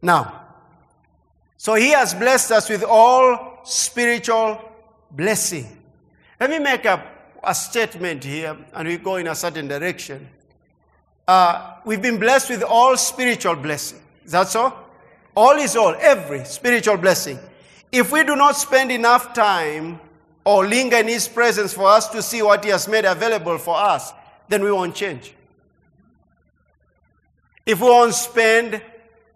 [0.00, 0.46] Now,
[1.56, 4.58] so He has blessed us with all spiritual
[5.10, 5.66] blessing.
[6.38, 7.04] Let me make a,
[7.44, 10.28] a statement here, and we go in a certain direction.
[11.28, 14.00] Uh, we've been blessed with all spiritual blessing.
[14.24, 14.74] Is that so?
[15.36, 17.38] All is all, every spiritual blessing.
[17.92, 20.00] If we do not spend enough time
[20.44, 23.76] or linger in His presence for us to see what He has made available for
[23.76, 24.12] us,
[24.48, 25.34] then we won't change.
[27.66, 28.82] If we won't spend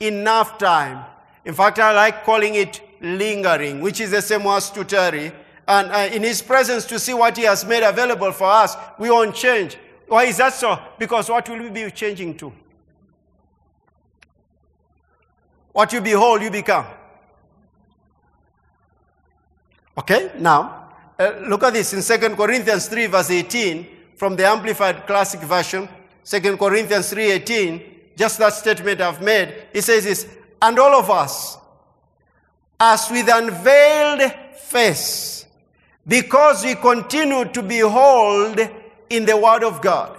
[0.01, 1.05] enough time,
[1.45, 5.33] in fact, I like calling it lingering, which is the same as to tarry,
[5.69, 9.11] and uh, in His presence to see what He has made available for us, we
[9.11, 9.77] won't change.
[10.09, 10.79] Why is that so?
[10.99, 12.53] Because what will we be changing to?
[15.73, 16.87] What you behold, you become.
[19.99, 20.84] Okay, now,
[21.19, 25.89] uh, look at this in 2 Corinthians 3, verse 18, from the Amplified Classic Version.
[26.25, 27.83] 2 Corinthians 3 18,
[28.17, 29.55] just that statement I've made.
[29.73, 30.27] It says this,
[30.61, 31.59] and all of us,
[32.81, 35.47] as with unveiled face,
[36.07, 38.59] because we continue to behold
[39.11, 40.19] in the Word of God,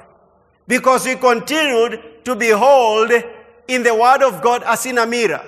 [0.67, 3.11] because we continued to behold
[3.67, 5.43] in the Word of God as in a mirror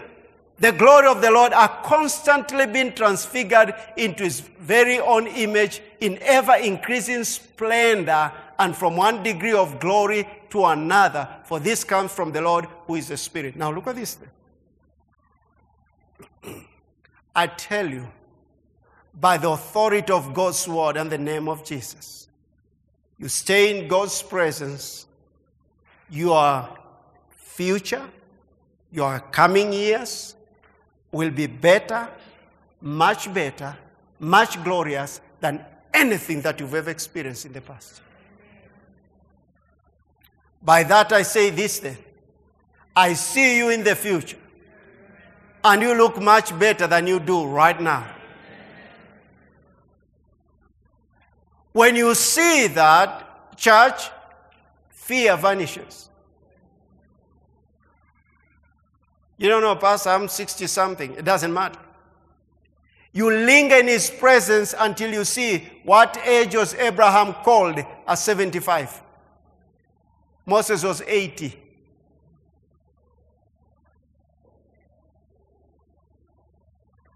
[0.60, 6.18] the glory of the Lord are constantly being transfigured into his very own image in
[6.22, 11.30] ever increasing splendor and from one degree of glory to another.
[11.44, 13.56] For this comes from the Lord who is the Spirit.
[13.56, 14.18] Now look at this.
[17.36, 18.08] I tell you,
[19.20, 22.28] by the authority of God's word and the name of Jesus,
[23.20, 25.06] you stay in God's presence,
[26.10, 26.68] your
[27.30, 28.10] future,
[28.92, 30.36] your coming years,
[31.12, 32.10] will be better,
[32.82, 33.76] much better,
[34.20, 38.02] much glorious than anything that you've ever experienced in the past.
[40.62, 41.98] By that I say this then.
[42.96, 44.38] I see you in the future.
[45.64, 48.08] And you look much better than you do right now.
[51.74, 54.10] When you see that, church,
[54.90, 56.10] fear vanishes.
[59.38, 61.14] You don't know, Pastor, I'm 60 something.
[61.14, 61.80] It doesn't matter.
[63.14, 69.02] You linger in his presence until you see what age was Abraham called at 75.
[70.46, 71.60] Moses was 80.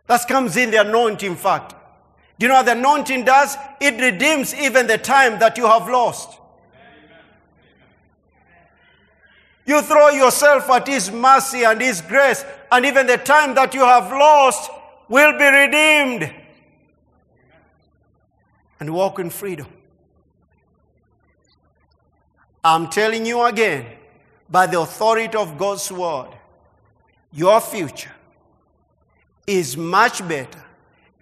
[0.08, 1.76] That comes in the anointing fact.
[2.38, 3.56] Do you know what the anointing does?
[3.80, 6.40] It redeems even the time that you have lost.
[9.65, 13.82] You throw yourself at His mercy and His grace, and even the time that you
[13.82, 14.71] have lost
[15.08, 16.34] will be redeemed.
[18.80, 19.67] And walk in freedom.
[22.63, 23.86] I'm telling you again,
[24.50, 26.30] by the authority of God's word,
[27.32, 28.12] your future
[29.47, 30.63] is much better,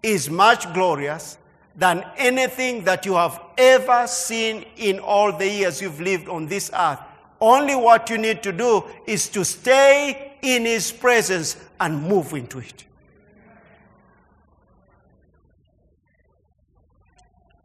[0.01, 1.37] is much glorious
[1.75, 6.69] than anything that you have ever seen in all the years you've lived on this
[6.73, 6.99] earth.
[7.41, 12.59] Only what you need to do is to stay in His presence and move into
[12.59, 12.83] it.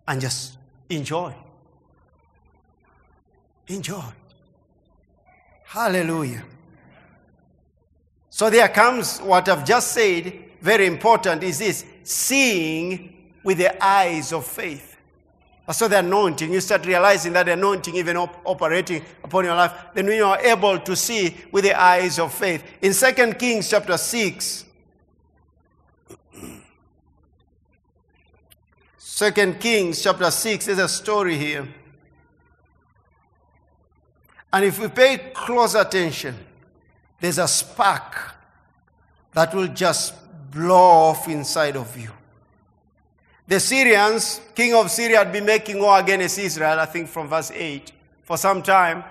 [0.06, 0.58] And just
[0.88, 1.34] enjoy.
[3.68, 4.04] Enjoy.
[5.64, 6.44] Hallelujah.
[8.30, 14.32] So there comes what I've just said, very important is this seeing with the eyes
[14.32, 14.93] of faith.
[15.72, 19.72] So the anointing, you start realizing that the anointing even op- operating upon your life,
[19.94, 22.62] then you are able to see with the eyes of faith.
[22.82, 24.64] In 2 Kings chapter 6,
[29.16, 31.66] 2 Kings chapter 6, there's a story here.
[34.52, 36.36] And if we pay close attention,
[37.20, 38.34] there's a spark
[39.32, 40.14] that will just
[40.50, 42.10] blow off inside of you.
[43.46, 47.50] The Syrians, king of Syria, had been making war against Israel, I think from verse
[47.50, 47.92] 8,
[48.22, 49.04] for some time.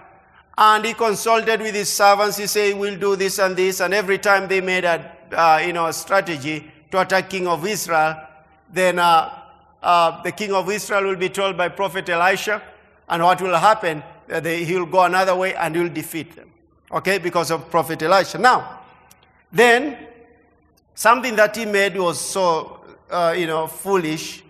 [0.57, 2.37] And he consulted with his servants.
[2.37, 3.79] He said, We'll do this and this.
[3.79, 7.65] And every time they made a uh, you know, a strategy to attack king of
[7.65, 8.15] Israel,
[8.71, 9.33] then uh,
[9.81, 12.61] uh, the king of Israel will be told by prophet Elisha.
[13.09, 14.03] And what will happen?
[14.27, 16.49] They, he will go another way and he will defeat them.
[16.91, 18.37] Okay, because of prophet Elisha.
[18.37, 18.81] Now,
[19.51, 19.97] then,
[20.95, 22.81] something that he made was so,
[23.13, 24.43] uh, you know, foolish.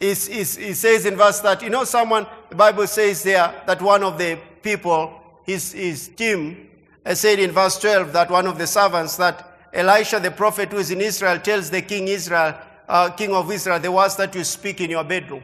[0.00, 3.80] Is, is, he says in verse that, you know, someone, the Bible says there that
[3.80, 6.68] one of the people, his, his team,
[7.04, 10.78] I said in verse 12 that one of the servants that Elisha the prophet who
[10.78, 12.54] is in Israel tells the king Israel,
[12.88, 15.42] uh, king of Israel, the words that you speak in your bedroom.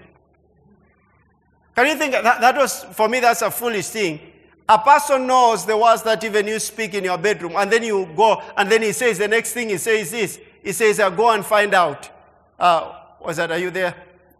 [1.74, 4.20] Can you think that, that was, for me, that's a foolish thing.
[4.68, 8.08] A person knows the words that even you speak in your bedroom, and then you
[8.16, 10.40] go, and then he says, the next thing he says this.
[10.62, 12.10] He says, uh, go and find out.
[12.58, 13.94] Uh, was that, are you there?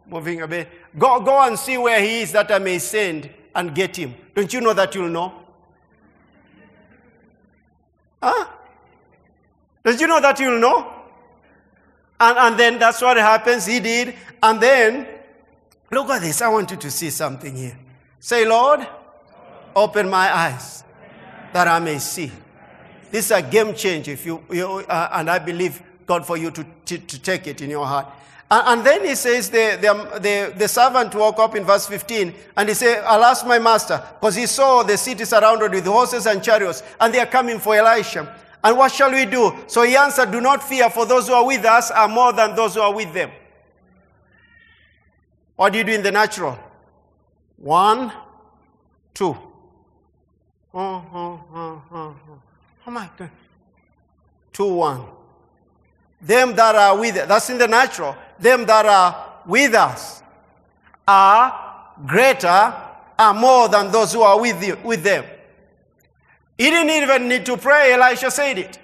[0.07, 0.67] Moving a bit.
[0.97, 4.15] Go, go and see where he is that I may send and get him.
[4.33, 5.33] Don't you know that you'll know?
[8.21, 8.47] Huh?
[9.83, 10.93] Don't you know that you'll know?
[12.19, 13.65] And, and then that's what happens.
[13.65, 14.15] He did.
[14.43, 15.07] And then,
[15.91, 16.41] look at this.
[16.41, 17.77] I want you to see something here.
[18.19, 18.85] Say, Lord,
[19.75, 20.83] open my eyes
[21.53, 22.31] that I may see.
[23.11, 24.11] This is a game changer.
[24.11, 27.61] If you, you uh, and I believe God for you to, to, to take it
[27.61, 28.07] in your heart.
[28.49, 32.33] And, and then he says, the, the, the, the, servant woke up in verse 15
[32.57, 36.25] and he said, I'll ask my master, because he saw the city surrounded with horses
[36.25, 38.35] and chariots, and they are coming for Elisha.
[38.63, 39.55] And what shall we do?
[39.67, 42.55] So he answered, Do not fear, for those who are with us are more than
[42.55, 43.29] those who are with them.
[45.55, 46.57] What do you do in the natural?
[47.57, 48.11] One,
[49.13, 49.37] two.
[50.73, 52.15] Oh, oh, oh, oh,
[52.87, 53.29] oh my God.
[54.51, 55.18] Two, one.
[56.21, 58.15] Them that are with us, that's in the natural.
[58.37, 60.21] Them that are with us
[61.07, 62.73] are greater,
[63.17, 65.25] are more than those who are with, you, with them.
[66.57, 68.79] He didn't even need to pray, Elisha said it.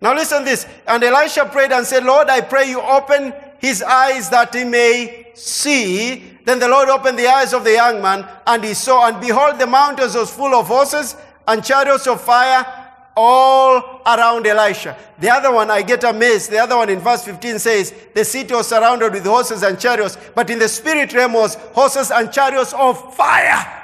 [0.00, 0.66] Now listen this.
[0.86, 5.28] And Elisha prayed and said, Lord, I pray you open his eyes that he may
[5.34, 6.38] see.
[6.46, 9.58] Then the Lord opened the eyes of the young man, and he saw, and behold,
[9.58, 11.14] the mountains was full of horses
[11.46, 12.79] and chariots of fire
[13.20, 14.96] all around Elisha.
[15.18, 16.50] The other one, I get amazed.
[16.50, 20.16] The other one in verse 15 says, the city was surrounded with horses and chariots,
[20.34, 23.76] but in the spirit realm was horses and chariots of fire.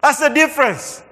[0.00, 1.02] That's the difference.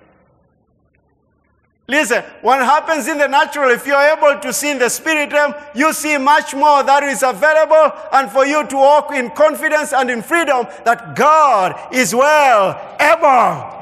[1.89, 5.55] Listen, what happens in the natural, if you're able to see in the spirit realm,
[5.75, 10.09] you see much more that is available, and for you to walk in confidence and
[10.09, 13.74] in freedom that God is well able.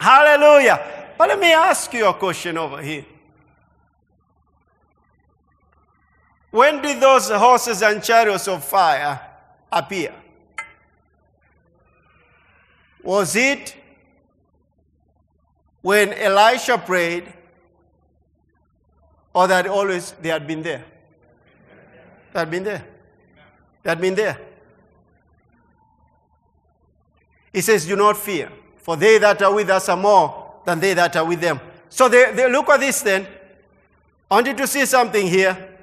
[0.00, 1.14] Hallelujah.
[1.16, 3.04] But let me ask you a question over here.
[6.50, 9.20] When did those horses and chariots of fire
[9.70, 10.14] appear?
[13.02, 13.76] Was it
[15.82, 17.32] when Elisha prayed,
[19.34, 20.84] or that always they had been there?
[22.32, 22.84] They had been there.
[23.82, 24.38] They had been there.
[27.52, 28.50] He says, Do not fear,
[28.88, 31.60] for they that are with us are more than they that are with them.
[31.90, 33.26] So they, they look at this then.
[34.30, 35.76] I want you to see something here.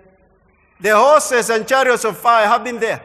[0.79, 3.03] The horses and chariots of fire have been there.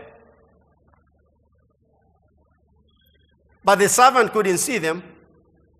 [3.63, 5.03] But the servant couldn't see them,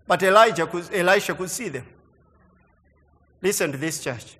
[0.05, 1.87] but Elijah could, Elisha could see them.
[3.41, 4.37] Listen to this, church.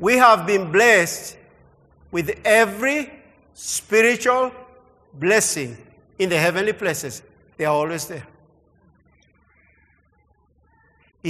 [0.00, 1.36] We have been blessed
[2.10, 3.12] with every
[3.54, 4.50] spiritual
[5.14, 5.78] blessing
[6.18, 7.22] in the heavenly places.
[7.56, 8.26] They are always there.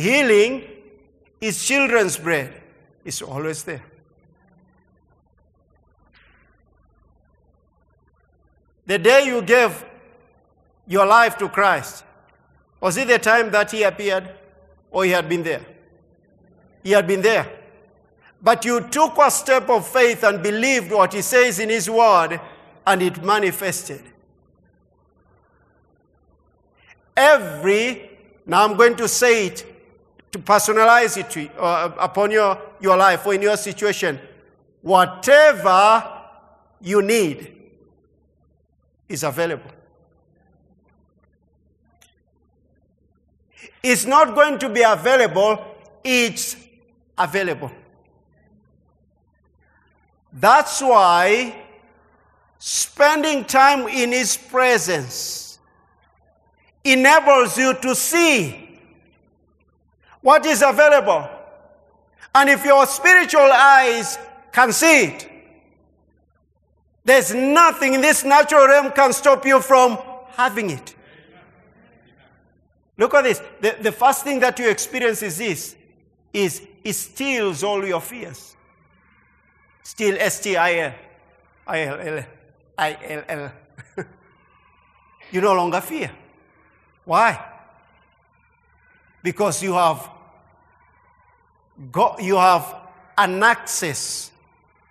[0.01, 0.65] Healing
[1.41, 2.53] is children's bread.
[3.05, 3.83] It's always there.
[8.87, 9.85] The day you gave
[10.87, 12.05] your life to Christ,
[12.81, 14.31] was it the time that he appeared
[14.91, 15.67] or he had been there?
[16.85, 17.51] He had been there.
[18.41, 22.41] But you took a step of faith and believed what he says in his word
[22.87, 24.03] and it manifested.
[27.17, 28.11] Every,
[28.47, 29.75] now I'm going to say it
[30.33, 34.19] to personalize it to, uh, upon your, your life or in your situation.
[34.83, 36.05] Whatever
[36.81, 37.55] you need
[39.09, 39.71] is available.
[43.83, 45.65] It's not going to be available,
[46.05, 46.57] it's
[47.17, 47.71] available.
[50.33, 51.65] That's why
[52.59, 55.59] spending time in His presence
[56.85, 58.68] enables you to see
[60.21, 61.29] what is available.
[62.35, 64.19] And if your spiritual eyes
[64.53, 65.29] can see it,
[67.09, 69.97] There's nothing in this natural realm can stop you from
[70.33, 70.95] having it.
[72.99, 73.41] Look at this.
[73.63, 75.75] The, the first thing that you experience is this
[76.35, 78.55] is it steals all your fears.
[79.83, 80.95] Still S T I L
[81.67, 82.25] I L L
[82.77, 83.25] I L
[83.97, 84.05] L.
[85.31, 86.11] You no longer fear.
[87.07, 87.43] Why?
[89.23, 90.09] Because you have
[91.91, 92.77] got, you have
[93.17, 94.31] an access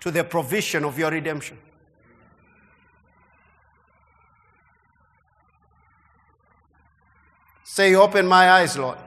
[0.01, 1.57] to the provision of your redemption.
[7.63, 8.97] Say, open my eyes, Lord.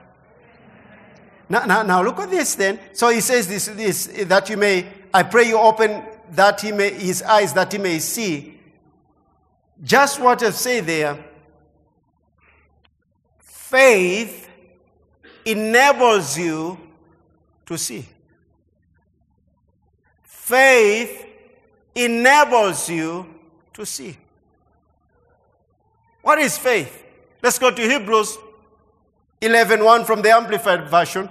[1.49, 2.79] Now, now, now look at this then.
[2.93, 6.91] So he says this, this that you may, I pray you open that he may,
[6.91, 8.57] his eyes that he may see.
[9.83, 11.17] Just what I say there,
[13.39, 14.40] faith
[15.45, 16.77] enables you
[17.65, 18.05] to see.
[20.23, 21.25] Faith
[21.95, 23.25] enables you
[23.73, 24.17] to see.
[26.21, 27.03] What is faith?
[27.41, 28.37] Let's go to Hebrews
[29.41, 31.29] 11:1 from the amplified version.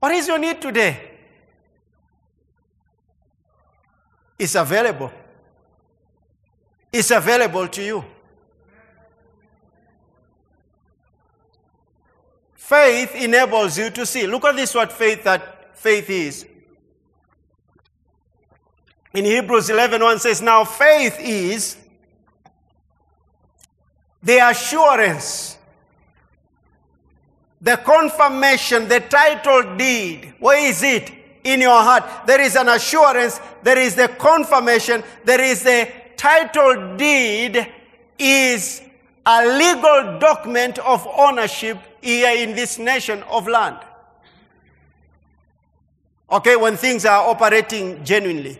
[0.00, 1.10] What is your need today?
[4.38, 5.12] It's available.
[6.92, 8.04] It's available to you.
[12.62, 14.26] Faith enables you to see.
[14.26, 16.46] Look at this what faith that faith is.
[19.12, 21.76] In Hebrews 11:1 says, "Now faith is
[24.22, 25.58] the assurance
[27.62, 30.34] the confirmation, the title deed.
[30.40, 31.12] Where is it?
[31.44, 32.26] In your heart.
[32.26, 37.66] There is an assurance, there is the confirmation, there is the title deed
[38.18, 38.82] is
[39.24, 43.78] a legal document of ownership here in this nation of land.
[46.30, 48.58] Okay, when things are operating genuinely.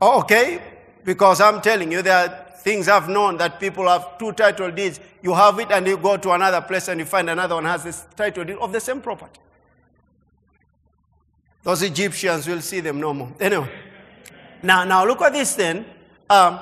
[0.00, 0.60] Oh, okay,
[1.04, 4.98] because I'm telling you, there are things I've known that people have two title deeds.
[5.22, 7.84] You have it and you go to another place and you find another one has
[7.84, 9.40] this title deed of the same property.
[11.62, 13.32] Those Egyptians will see them no more.
[13.38, 13.70] Anyway,
[14.62, 15.84] now, now look at this then.
[16.28, 16.58] Um,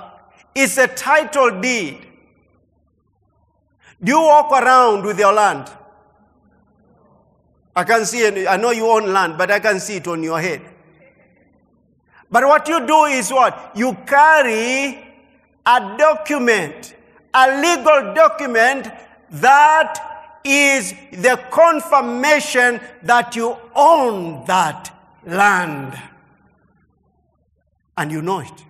[0.54, 2.06] it's a title deed.
[4.02, 5.70] Do you walk around with your land?
[7.74, 8.46] I can see it.
[8.48, 10.60] I know you own land, but I can see it on your head.
[12.30, 13.72] But what you do is what?
[13.74, 15.06] You carry
[15.64, 16.94] a document,
[17.32, 18.90] a legal document
[19.30, 24.92] that is the confirmation that you own that
[25.24, 25.98] land.
[27.96, 28.64] And you know it.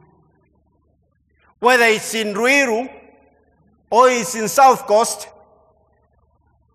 [1.63, 2.91] Whether it's in Ruiru
[3.89, 5.29] or it's in South Coast,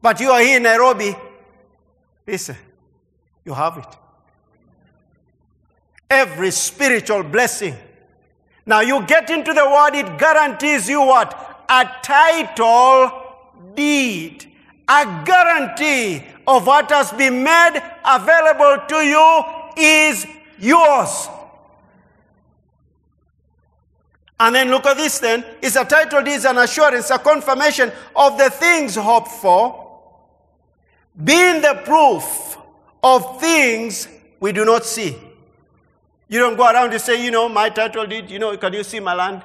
[0.02, 1.14] but you are here in Nairobi,
[2.26, 2.56] listen,
[3.44, 3.98] you have it.
[6.10, 7.76] Every spiritual blessing
[8.68, 11.66] now you get into the word, it guarantees you what?
[11.70, 13.12] A title
[13.74, 14.46] deed.
[14.90, 19.44] A guarantee of what has been made available to you
[19.78, 20.28] is
[20.60, 21.30] yours.
[24.40, 25.44] And then look at this then.
[25.62, 29.86] It's a title deed, an assurance, a confirmation of the things hoped for,
[31.24, 32.58] being the proof
[33.04, 34.08] of things
[34.40, 35.16] we do not see.
[36.30, 38.84] You don't go around and say, you know, my title deed, you know, can you
[38.84, 39.42] see my land?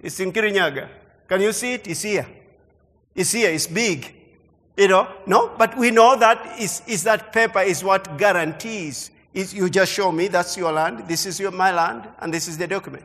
[0.00, 0.88] It's in Kirinyaga.
[1.28, 1.86] Can you see it?
[1.86, 2.26] It's here.
[3.14, 3.50] It's here.
[3.50, 4.14] It's big.
[4.76, 9.10] You know, no, but we know that is, is that paper is what guarantees.
[9.34, 12.46] Is you just show me that's your land, this is your, my land, and this
[12.46, 13.04] is the document.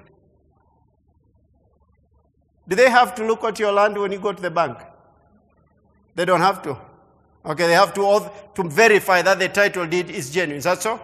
[2.68, 4.78] Do they have to look at your land when you go to the bank?
[6.16, 6.78] They don't have to.
[7.45, 10.59] Okay, they have to, to verify that the title deed is genuine.
[10.59, 10.99] Is that so?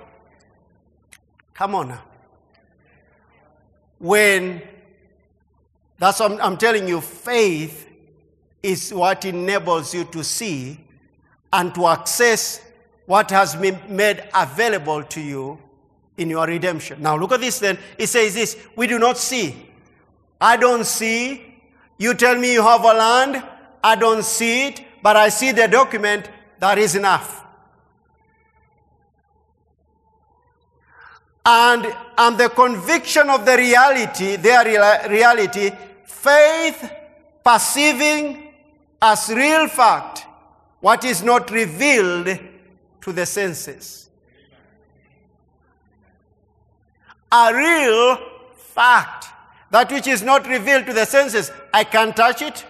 [1.53, 2.01] Come on now.
[3.97, 4.62] When,
[5.97, 7.89] that's what I'm, I'm telling you, faith
[8.64, 10.80] is what enables you to see
[11.51, 12.62] and to access
[13.05, 15.60] what has been made available to you
[16.18, 17.01] in your redemption.
[17.01, 17.78] Now, look at this then.
[17.97, 19.70] It says this We do not see.
[20.39, 21.49] I don't see.
[22.00, 23.43] You tell me you have a land.
[23.84, 26.28] I don't see it, but I see the document.
[26.60, 27.39] That is enough.
[31.50, 34.64] and, and the conviction of the reality, their
[35.10, 35.72] reality,
[36.06, 36.91] faith
[37.43, 38.54] perceiving
[39.02, 40.28] as real fact
[40.80, 42.38] what is not revealed
[43.02, 44.10] to the senses.
[47.32, 48.18] A real
[48.56, 49.28] fact,
[49.72, 51.52] that which is not revealed to the senses.
[51.74, 52.66] I can touch it,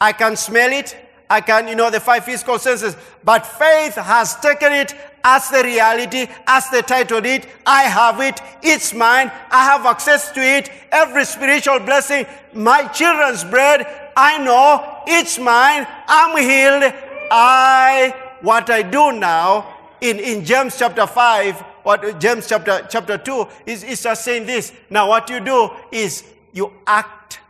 [0.00, 0.96] I can smell it,
[1.28, 2.96] I can, you know, the five physical senses.
[3.24, 7.48] But faith has taken it as the reality, as the title it.
[7.66, 8.40] I have it.
[8.62, 9.32] It's mine.
[9.50, 10.70] I have access to it.
[10.92, 15.86] Every spiritual blessing, my children's bread, I know it's mine.
[16.06, 16.92] I'm healed.
[17.30, 23.48] I, what I do now in, in James chapter 5, what James chapter, chapter 2
[23.64, 24.72] is, is just saying this.
[24.90, 26.22] Now what you do is
[26.54, 27.40] you act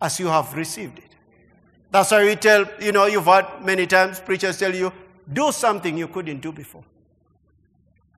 [0.00, 1.14] as you have received it.
[1.90, 4.90] That's why we tell, you know, you've heard many times preachers tell you,
[5.30, 6.84] do something you couldn't do before.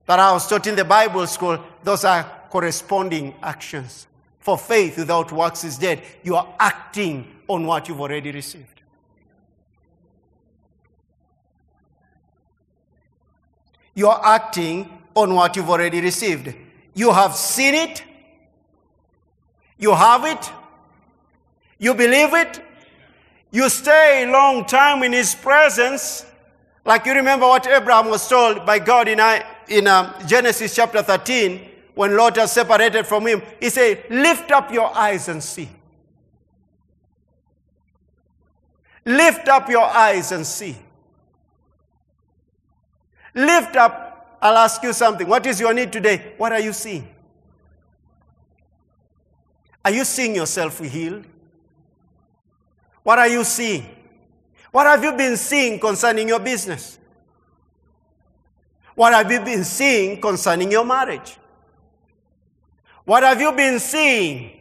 [0.05, 4.07] That I was taught in the Bible school, those are corresponding actions.
[4.39, 6.03] For faith without works is dead.
[6.23, 8.81] You are acting on what you've already received.
[13.95, 16.53] You are acting on what you've already received.
[16.93, 18.03] You have seen it.
[19.77, 20.51] You have it.
[21.77, 22.63] You believe it.
[23.51, 26.25] You stay a long time in His presence.
[26.85, 29.19] Like you remember what Abraham was told by God in,
[29.67, 33.41] in um, Genesis chapter 13 when Lot was separated from him.
[33.59, 35.69] He said, Lift up your eyes and see.
[39.05, 40.77] Lift up your eyes and see.
[43.33, 44.37] Lift up.
[44.41, 45.27] I'll ask you something.
[45.27, 46.33] What is your need today?
[46.37, 47.07] What are you seeing?
[49.85, 51.25] Are you seeing yourself healed?
[53.03, 53.85] What are you seeing?
[54.71, 56.97] What have you been seeing concerning your business?
[58.95, 61.37] What have you been seeing concerning your marriage?
[63.03, 64.55] What have you been seeing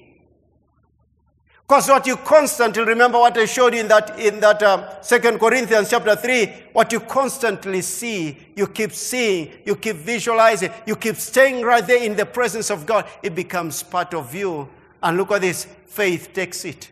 [1.66, 5.38] because what you constantly remember what I showed you in that in that um, Second
[5.38, 11.16] Corinthians chapter three, what you constantly see, you keep seeing, you keep visualizing, you keep
[11.16, 13.06] staying right there in the presence of God.
[13.22, 14.68] It becomes part of you.
[15.04, 16.90] And look at this: faith takes it,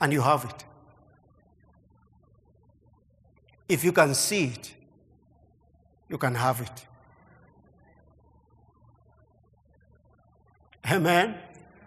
[0.00, 0.64] and you have it.
[3.68, 4.74] If you can see it,
[6.08, 6.86] you can have it.
[10.90, 11.34] Amen.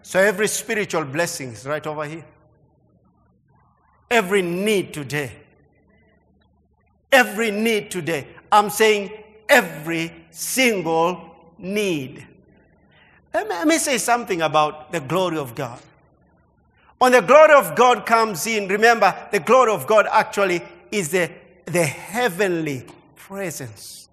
[0.03, 2.25] So every spiritual blessing is right over here.
[4.09, 5.31] Every need today.
[7.11, 8.27] Every need today.
[8.51, 9.11] I'm saying
[9.47, 12.27] every single need.
[13.33, 15.79] Let me, say something about the glory of God.
[16.97, 20.61] When the glory of God comes in, remember, the glory of God actually
[20.91, 21.31] is the,
[21.65, 24.09] the heavenly presence.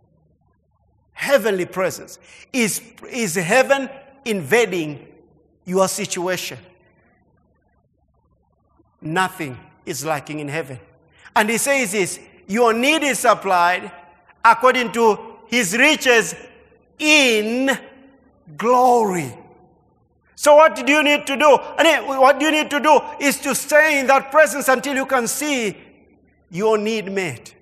[1.12, 2.18] Heavenly presence.
[2.52, 3.90] Is, is heaven
[4.24, 5.06] invading
[5.64, 6.58] your situation.
[9.00, 10.78] Nothing is lacking in heaven.
[11.34, 13.92] And he says this your need is supplied
[14.42, 16.34] according to his riches
[16.98, 17.78] in
[18.56, 19.36] glory.
[20.34, 21.56] So, what do you need to do?
[21.56, 25.26] What do you need to do is to stay in that presence until you can
[25.26, 25.76] see
[26.50, 27.54] your need met.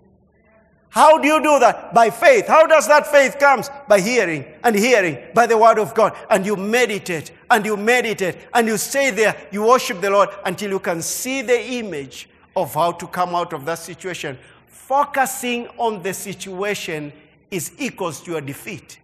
[0.97, 1.93] How do you do that?
[1.93, 2.47] By faith.
[2.47, 3.69] How does that faith comes?
[3.87, 6.17] By hearing and hearing by the word of God.
[6.31, 9.37] And you meditate and you meditate and you stay there.
[9.51, 13.53] You worship the Lord until you can see the image of how to come out
[13.53, 14.39] of that situation.
[14.69, 17.13] Focusing on the situation
[17.51, 18.99] is equals to your defeat.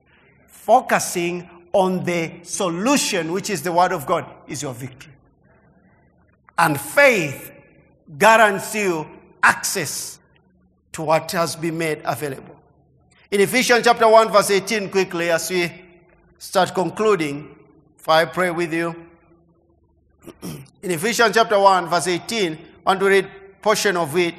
[0.47, 5.13] Focusing on the solution, which is the word of God, is your victory.
[6.59, 7.51] And faith
[8.19, 9.07] guarantees you
[9.43, 10.19] access
[10.93, 12.57] to what has been made available.
[13.31, 15.73] In Ephesians chapter 1, verse 18, quickly, as we
[16.39, 17.57] start concluding,
[17.99, 18.95] if I pray with you.
[20.83, 23.31] In Ephesians chapter 1, verse 18, I want to read
[23.63, 24.35] portion of it.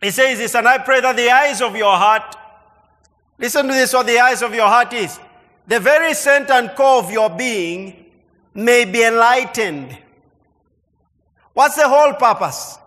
[0.00, 2.34] It says this, and I pray that the eyes of your heart,
[3.38, 5.18] listen to this, what the eyes of your heart is.
[5.66, 8.06] The very center and core of your being
[8.54, 9.96] may be enlightened.
[11.52, 12.78] What's the whole purpose?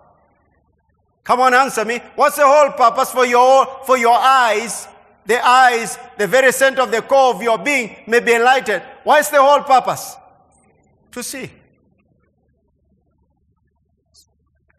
[1.23, 1.99] Come on, answer me.
[2.15, 4.87] What's the whole purpose for your, for your eyes?
[5.25, 8.81] The eyes, the very center of the core of your being may be enlightened.
[9.03, 10.15] What's the whole purpose?
[11.11, 11.51] To see.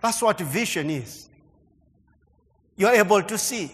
[0.00, 1.28] That's what vision is.
[2.76, 3.70] You're able to see.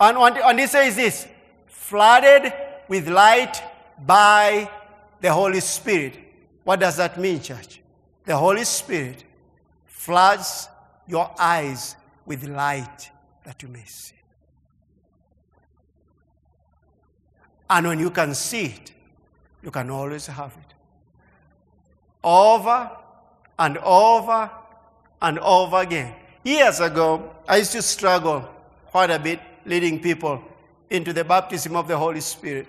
[0.00, 1.26] And, and he says this
[1.66, 2.52] flooded
[2.88, 3.62] with light
[4.06, 4.70] by
[5.20, 6.18] the Holy Spirit.
[6.64, 7.80] What does that mean, church?
[8.24, 9.24] The Holy Spirit
[9.86, 10.68] floods
[11.06, 11.96] your eyes
[12.26, 13.10] with light
[13.44, 14.14] that you may see.
[17.70, 18.92] And when you can see it,
[19.62, 20.74] you can always have it.
[22.22, 22.90] Over
[23.58, 24.50] and over
[25.20, 26.14] and over again.
[26.44, 28.48] Years ago, I used to struggle
[28.86, 30.42] quite a bit leading people
[30.90, 32.66] into the baptism of the Holy Spirit.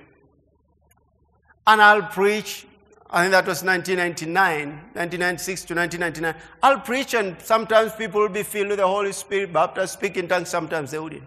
[1.66, 2.68] And I'll preach,
[3.10, 6.42] I think that was 1999, 1996 to 1999.
[6.62, 10.28] I'll preach, and sometimes people will be filled with the Holy Spirit, baptized, speak in
[10.28, 11.24] tongues, sometimes they wouldn't.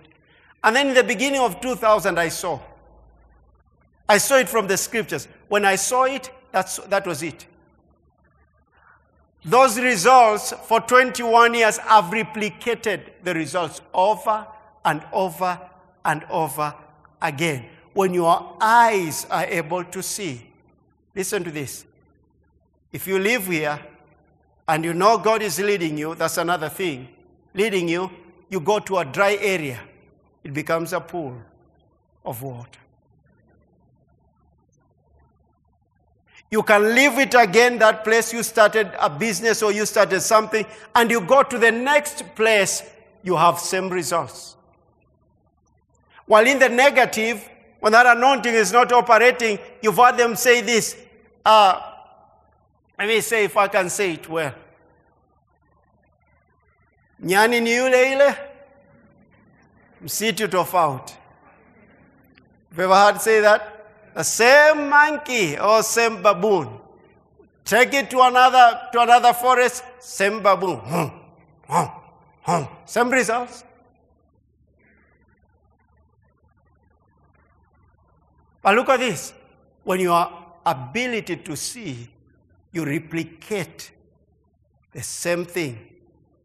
[0.62, 2.60] And then in the beginning of 2000, I saw.
[4.08, 5.26] I saw it from the scriptures.
[5.48, 7.46] When I saw it, that's, that was it.
[9.44, 14.46] Those results for 21 years have replicated the results over
[14.84, 15.58] and over
[16.04, 16.74] and over
[17.20, 17.66] again.
[17.94, 20.46] When your eyes are able to see,
[21.14, 21.84] listen to this.
[22.92, 23.78] If you live here
[24.68, 27.08] and you know God is leading you, that's another thing.
[27.54, 28.10] Leading you,
[28.48, 29.80] you go to a dry area,
[30.44, 31.40] it becomes a pool
[32.24, 32.80] of water.
[36.50, 40.66] You can leave it again, that place you started a business or you started something,
[40.94, 42.82] and you go to the next place,
[43.22, 44.56] you have same results.
[46.26, 47.48] While in the negative,
[47.80, 50.96] when that anointing is not operating, you've heard them say this.
[51.44, 51.80] Uh,
[52.98, 54.54] let me say if I can say it well.
[57.24, 58.34] Nyani ni yule ile,
[60.04, 61.14] msitu tofauti.
[62.70, 63.62] Have you ever heard say that?
[64.14, 66.68] The same monkey or same baboon.
[67.64, 70.78] Take it to another to another forest, same baboon.
[70.78, 71.10] Hum,
[71.68, 71.90] hum,
[72.42, 72.68] hum.
[72.86, 73.64] Same results.
[78.62, 79.34] But look at this.
[79.84, 80.30] When your
[80.64, 82.08] ability to see,
[82.70, 83.90] you replicate
[84.92, 85.78] the same thing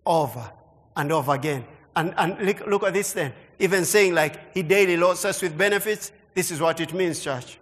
[0.05, 0.51] over
[0.95, 1.65] and over again.
[1.95, 3.34] And, and look, look at this then.
[3.59, 7.59] Even saying like, he daily loads us with benefits, this is what it means, church.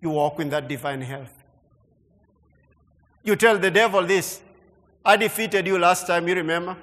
[0.00, 1.32] You walk in that divine health.
[3.22, 4.40] You tell the devil this
[5.04, 6.76] I defeated you last time, you remember?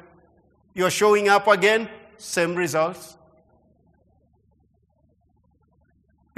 [0.74, 3.18] You're showing up again, same results.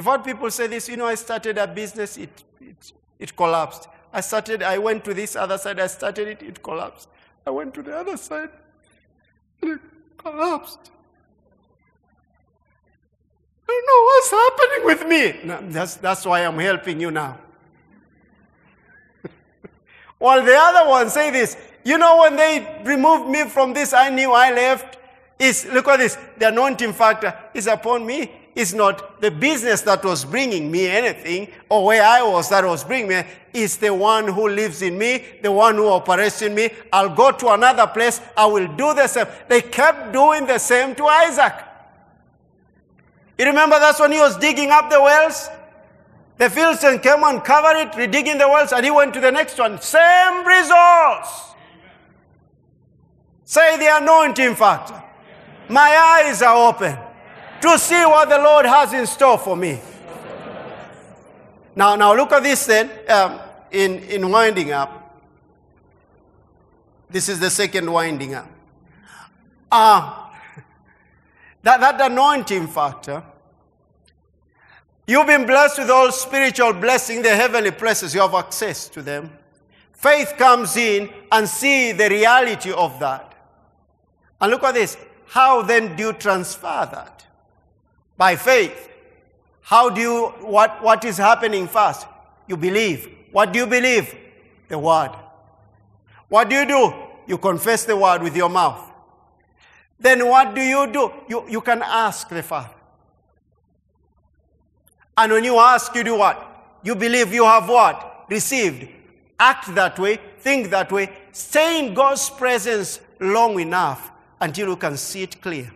[0.04, 3.88] What people say this, you know, I started a business, it, it, it collapsed.
[4.12, 7.10] I started, I went to this other side, I started it, it collapsed.
[7.48, 8.50] I went to the other side,
[9.62, 9.80] and it
[10.18, 10.91] collapsed.
[13.68, 15.48] I don't know what's happening with me.
[15.48, 17.38] No, that's, that's why I'm helping you now.
[20.18, 24.10] While the other ones say this, you know, when they removed me from this, I
[24.10, 24.98] knew I left.
[25.38, 26.18] Is look at this.
[26.38, 28.32] The anointing factor is upon me.
[28.56, 32.86] It's not the business that was bringing me anything or where I was that was
[32.86, 33.24] bringing me.
[33.53, 36.70] It's the one who lives in me, the one who operates in me.
[36.91, 38.22] I'll go to another place.
[38.38, 39.28] I will do the same.
[39.49, 41.53] They kept doing the same to Isaac.
[43.38, 45.49] You remember that's when he was digging up the wells?
[46.38, 49.60] The Philistines came and covered it, redigging the wells, and he went to the next
[49.60, 49.82] one.
[49.82, 51.51] Same results.
[53.43, 55.01] Say the anointing factor.
[55.68, 56.97] My eyes are open
[57.62, 59.80] to see what the Lord has in store for me.
[61.76, 63.39] Now, now look at this then, um,
[63.72, 65.22] in, in winding up.
[67.10, 68.49] This is the second winding up.
[69.72, 70.30] Uh,
[71.64, 73.22] that, that anointing factor,
[75.06, 79.32] you've been blessed with all spiritual blessing, the heavenly places, you have access to them.
[79.91, 83.34] Faith comes in and see the reality of that.
[84.39, 84.97] And look at this.
[85.28, 87.14] How then do you transfer that?
[88.18, 88.89] By faith.
[89.61, 92.07] How do you, what, what is happening first?
[92.47, 93.09] You believe.
[93.32, 94.16] What do you believe?
[94.68, 95.11] The word.
[96.30, 96.93] What do you do?
[97.28, 98.91] You confess the word with your mouth.
[99.99, 101.11] Then what do you do?
[101.28, 102.70] You, you can ask the Father.
[105.18, 106.80] And when you ask, you do what?
[106.84, 108.26] You believe you have what?
[108.30, 108.88] Received.
[109.39, 114.95] Act that way, think that way, stay in God's presence long enough until you can
[114.97, 115.72] see it clear.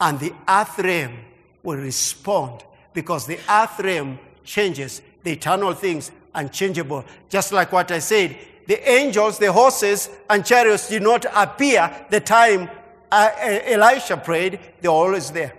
[0.00, 1.18] And the earth realm
[1.62, 5.02] will respond because the earth realm changes.
[5.22, 7.04] The eternal things unchangeable.
[7.28, 8.36] Just like what I said,
[8.66, 12.70] the angels, the horses, and chariots did not appear the time
[13.10, 15.54] uh, Elisha prayed, they're always there.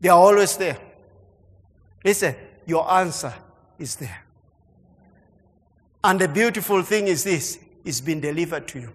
[0.00, 0.78] They are always there.
[2.04, 2.34] Listen,
[2.66, 3.32] your answer
[3.78, 4.24] is there.
[6.04, 8.92] And the beautiful thing is this it's been delivered to you,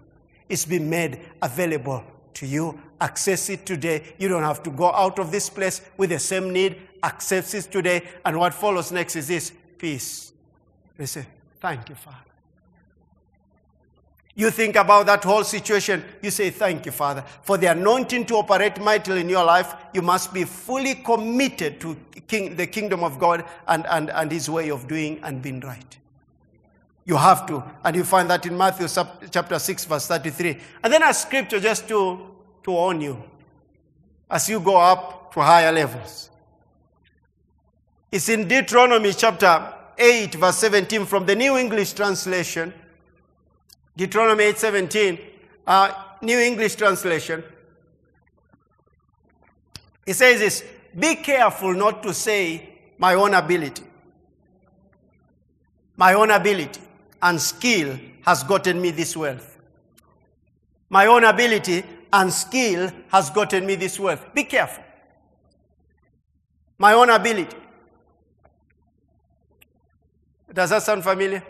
[0.48, 2.04] it's been made available
[2.38, 2.78] to you.
[3.00, 4.02] Access it today.
[4.18, 6.76] You don't have to go out of this place with the same need.
[7.02, 8.02] Access it today.
[8.24, 10.32] And what follows next is this peace.
[10.96, 11.26] They say,
[11.60, 12.28] thank you, Father.
[14.38, 17.24] You think about that whole situation, you say, Thank you, Father.
[17.42, 21.96] For the anointing to operate mightily in your life, you must be fully committed to
[22.28, 25.97] king, the kingdom of God and, and, and His way of doing and being right.
[27.08, 27.64] You have to.
[27.82, 28.86] And you find that in Matthew
[29.30, 30.60] chapter 6, verse 33.
[30.84, 33.24] And then a scripture just to, to warn you
[34.30, 36.28] as you go up to higher levels.
[38.12, 42.74] It's in Deuteronomy chapter 8, verse 17 from the New English Translation.
[43.96, 45.18] Deuteronomy 8, 17,
[45.66, 47.42] uh, New English Translation.
[50.04, 50.62] It says this
[50.98, 53.84] Be careful not to say, my own ability.
[55.96, 56.82] My own ability
[57.22, 59.58] and skill has gotten me this wealth.
[60.90, 64.32] My own ability and skill has gotten me this wealth.
[64.34, 64.84] Be careful.
[66.78, 67.56] My own ability.
[70.52, 71.42] Does that sound familiar?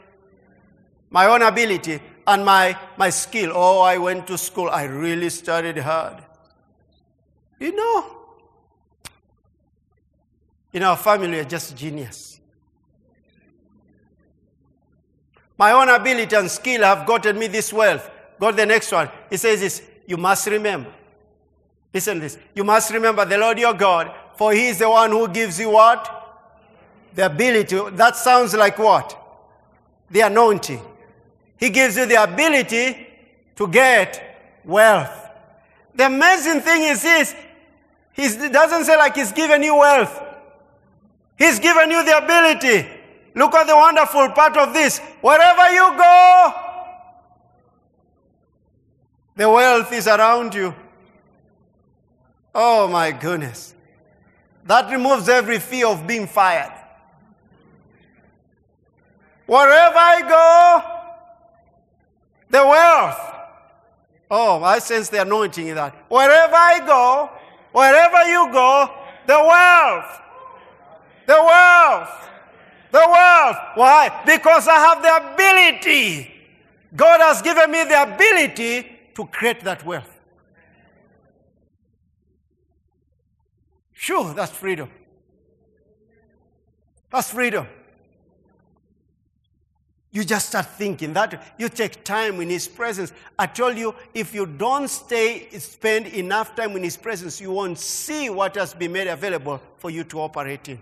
[1.11, 3.53] My own ability and my, my skill.
[3.55, 4.69] Oh, I went to school.
[4.69, 6.23] I really studied hard.
[7.61, 8.17] You know,
[10.73, 12.38] in our family, we're just genius.
[15.59, 18.09] My own ability and skill have gotten me this wealth.
[18.39, 19.11] Go to the next one.
[19.29, 20.93] He says this, you must remember.
[21.93, 22.39] Listen to this.
[22.55, 25.71] You must remember the Lord your God, for he is the one who gives you
[25.71, 26.15] what?
[27.15, 27.77] The ability.
[27.93, 29.19] That sounds like what?
[30.11, 30.81] The anointing.
[31.57, 33.09] He gives you the ability
[33.57, 35.29] to get wealth.
[35.95, 37.35] The amazing thing is this.
[38.13, 40.23] He doesn't say like he's given you wealth.
[41.37, 42.89] He's given you the ability.
[43.35, 44.99] Look at the wonderful part of this.
[45.21, 46.53] Wherever you go,
[49.37, 50.75] the wealth is around you.
[52.55, 53.75] Oh my goodness.
[54.65, 56.73] That removes every fear of being fired.
[59.47, 60.99] Wherever I go,
[62.51, 63.35] the wealth.
[64.31, 65.95] Oh, I sense the anointing in that.
[66.09, 67.31] Wherever I go,
[67.73, 68.91] wherever you go,
[69.27, 70.21] the wealth.
[71.27, 72.29] The wealth.
[72.91, 73.57] The wealth.
[73.75, 74.23] Why?
[74.25, 76.35] Because I have the ability.
[76.97, 80.19] God has given me the ability to create that wealth.
[83.93, 84.89] Sure, that's freedom.
[87.11, 87.67] That's freedom.
[90.11, 93.13] You just start thinking that you take time in His presence.
[93.39, 97.79] I told you, if you don't stay, spend enough time in His presence, you won't
[97.79, 100.79] see what has been made available for you to operate in.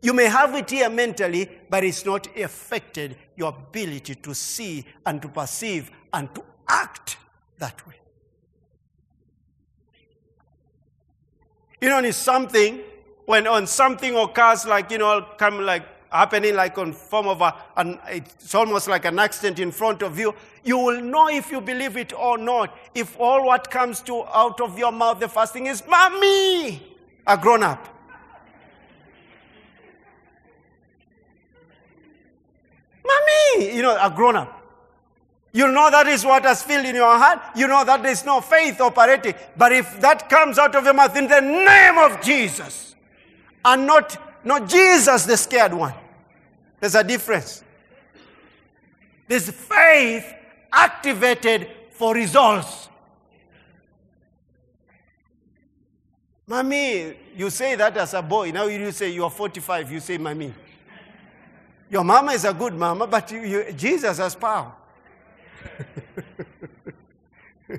[0.00, 5.20] You may have it here mentally, but it's not affected your ability to see and
[5.22, 7.16] to perceive and to act
[7.58, 7.94] that way.
[11.80, 12.80] You know, it's something
[13.26, 17.54] when on something occurs like you know, come like happening like on form of a,
[17.76, 20.34] an, it's almost like an accident in front of you.
[20.64, 22.76] You will know if you believe it or not.
[22.94, 26.96] If all what comes to out of your mouth, the first thing is, "Mommy,"
[27.26, 27.97] a grown up.
[33.08, 34.54] Mommy, you know, a grown up.
[35.52, 37.40] You know that is what has filled in your heart.
[37.56, 39.34] You know that there is no faith operating.
[39.56, 42.94] But if that comes out of your mouth in the name of Jesus,
[43.64, 45.94] and not, not Jesus, the scared one,
[46.80, 47.64] there's a difference.
[49.26, 50.32] There's faith
[50.72, 52.88] activated for results.
[56.46, 58.50] Mommy, you say that as a boy.
[58.50, 60.54] Now you say you are 45, you say, Mommy.
[61.90, 64.72] Your mama is a good mama, but you, you, Jesus has power.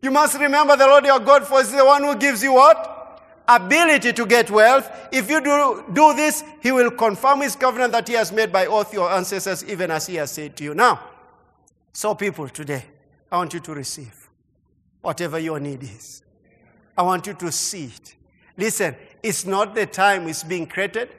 [0.00, 3.22] you must remember the Lord your God, for is the one who gives you what?
[3.46, 4.90] Ability to get wealth.
[5.12, 8.66] If you do, do this, He will confirm His covenant that He has made by
[8.66, 10.74] oath your ancestors, even as He has said to you.
[10.74, 11.00] Now,
[11.92, 12.86] so people today,
[13.30, 14.30] I want you to receive
[15.02, 16.22] whatever your need is.
[16.96, 18.14] I want you to see it.
[18.56, 21.10] Listen, it's not the time it's being created,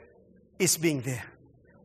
[0.58, 1.24] it's being there.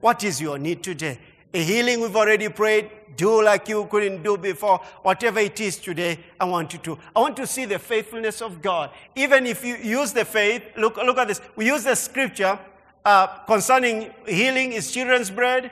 [0.01, 1.19] What is your need today?
[1.53, 2.89] A healing we've already prayed.
[3.15, 4.79] Do like you couldn't do before.
[5.03, 6.97] Whatever it is today, I want you to.
[7.15, 8.89] I want to see the faithfulness of God.
[9.15, 11.41] Even if you use the faith, look, look at this.
[11.55, 12.57] We use the scripture
[13.03, 15.71] uh, concerning healing is children's bread.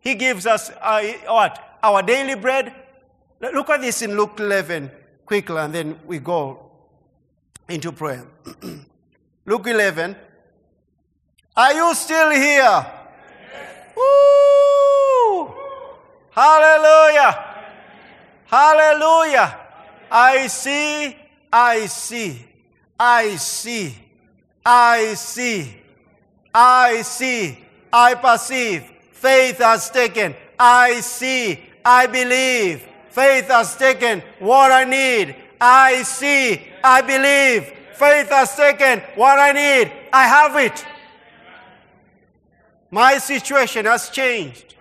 [0.00, 1.78] He gives us uh, what?
[1.82, 2.74] Our daily bread.
[3.40, 4.90] Look at this in Luke 11
[5.26, 6.70] quickly, and then we go
[7.68, 8.26] into prayer.
[9.46, 10.16] Luke 11.
[11.56, 12.86] Are you still here?
[13.96, 15.54] Woo!
[16.30, 17.44] Hallelujah!
[18.46, 19.58] Hallelujah!
[20.10, 21.16] I see,
[21.52, 22.44] I see,
[22.98, 23.98] I see,
[24.64, 25.76] I see,
[26.54, 27.58] I see,
[27.92, 28.90] I perceive.
[29.12, 30.34] Faith has taken.
[30.58, 32.86] I see, I believe.
[33.10, 35.36] Faith has taken what I need.
[35.60, 37.72] I see, I believe.
[37.94, 39.90] Faith has taken what I need.
[40.12, 40.84] I have it.
[42.94, 44.76] My situation has changed.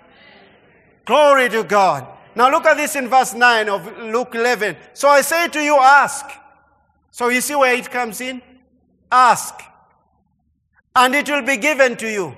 [1.04, 2.06] Glory to God.
[2.36, 4.78] Now look at this in verse 9 of Luke 11.
[4.94, 6.24] So I say to you, ask.
[7.10, 8.40] So you see where it comes in?
[9.12, 9.56] Ask.
[10.96, 12.36] And it will be given to you.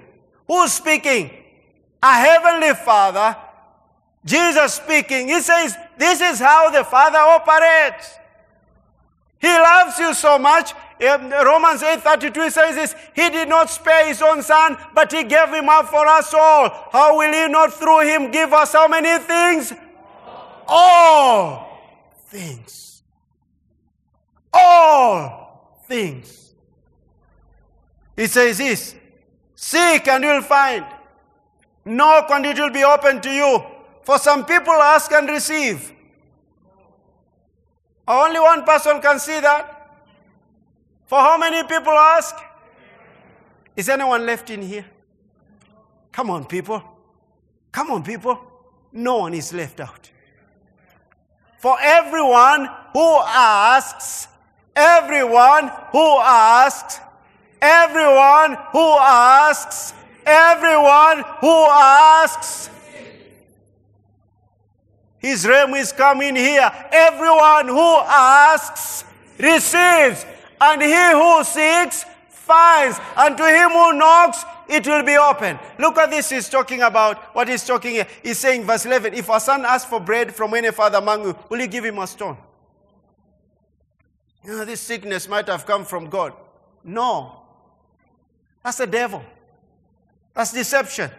[0.48, 1.30] Who's speaking?
[2.02, 3.36] A heavenly Father.
[4.24, 5.28] Jesus speaking.
[5.28, 8.16] He says, This is how the Father operates.
[9.40, 10.72] He loves you so much.
[11.00, 15.70] Romans 8:32 says this, He did not spare His own Son, but He gave Him
[15.70, 16.70] up for us all.
[16.92, 19.74] How will He not through Him give us how many things?
[20.68, 21.68] All
[22.28, 23.04] things.
[24.54, 26.54] All things.
[28.16, 28.96] He says this,
[29.56, 30.86] Seek and you'll find.
[31.84, 33.64] Knock and it will be open to you.
[34.04, 35.92] For some people ask and receive.
[38.08, 39.75] Only one person can see that.
[41.06, 42.36] For how many people ask?
[43.76, 44.86] Is anyone left in here?
[46.12, 46.82] Come on, people.
[47.72, 48.40] Come on, people.
[48.92, 50.10] No one is left out.
[51.60, 54.28] For everyone who asks,
[54.76, 57.00] everyone who asks,
[57.62, 59.94] everyone who asks,
[60.26, 62.70] everyone who asks,
[65.18, 66.72] his realm is coming here.
[66.92, 69.04] Everyone who asks
[69.40, 70.24] receives,
[70.60, 75.60] and he who seeks finds, and to him who knocks it will be open.
[75.78, 76.30] Look at this.
[76.30, 78.08] He's talking about what he's talking here.
[78.24, 81.38] He's saying, verse 11, if a son asks for bread from any father among you,
[81.50, 82.38] will you give him a stone?
[84.44, 86.34] You know, this sickness might have come from God.
[86.84, 87.42] No.
[88.64, 89.24] That's the devil.
[90.34, 91.10] That's deception.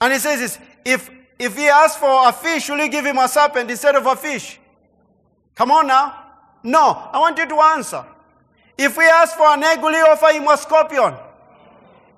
[0.00, 3.18] And he says this if if he asks for a fish, will you give him
[3.18, 4.58] a serpent instead of a fish?
[5.54, 6.27] Come on now.
[6.62, 8.04] No, I want you to answer.
[8.76, 11.14] If we ask for an egg, will you offer him a scorpion?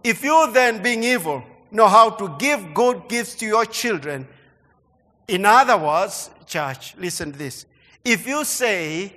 [0.03, 4.26] If you then, being evil, know how to give good gifts to your children,
[5.28, 7.64] in other words, church, listen to this.
[8.05, 9.14] If you say,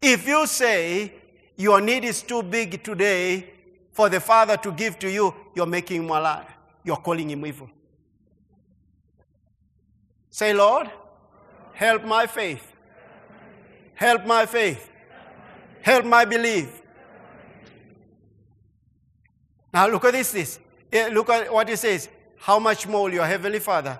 [0.00, 1.12] if you say
[1.56, 3.50] your need is too big today
[3.92, 6.46] for the Father to give to you, you're making him a liar.
[6.84, 7.68] You're calling him evil.
[10.30, 10.90] Say, Lord,
[11.72, 12.75] help my faith.
[13.96, 14.90] Help my faith.
[15.80, 16.82] Help my belief.
[19.72, 20.32] Now look at this.
[20.32, 20.60] this.
[21.12, 22.08] Look at what he says.
[22.36, 23.98] How much more will your heavenly Father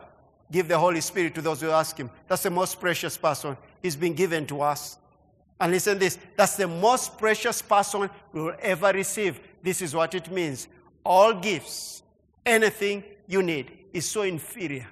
[0.53, 2.11] give the Holy Spirit to those who ask him?
[2.28, 3.57] That's the most precious person.
[3.82, 4.99] He's been given to us.
[5.59, 6.18] And listen this.
[6.36, 9.40] That's the most precious person we will ever receive.
[9.62, 10.68] This is what it means.
[11.05, 12.03] All gifts,
[12.44, 14.86] anything you need, is so inferior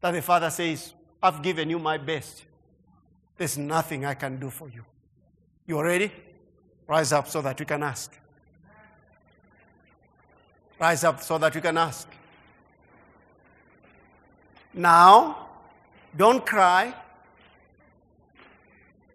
[0.00, 2.44] that the Father says, I've given you my best.
[3.40, 4.84] There's nothing I can do for you.
[5.66, 6.12] You ready?
[6.86, 8.12] Rise up so that you can ask.
[10.78, 12.06] Rise up so that you can ask.
[14.74, 15.48] Now,
[16.14, 16.94] don't cry.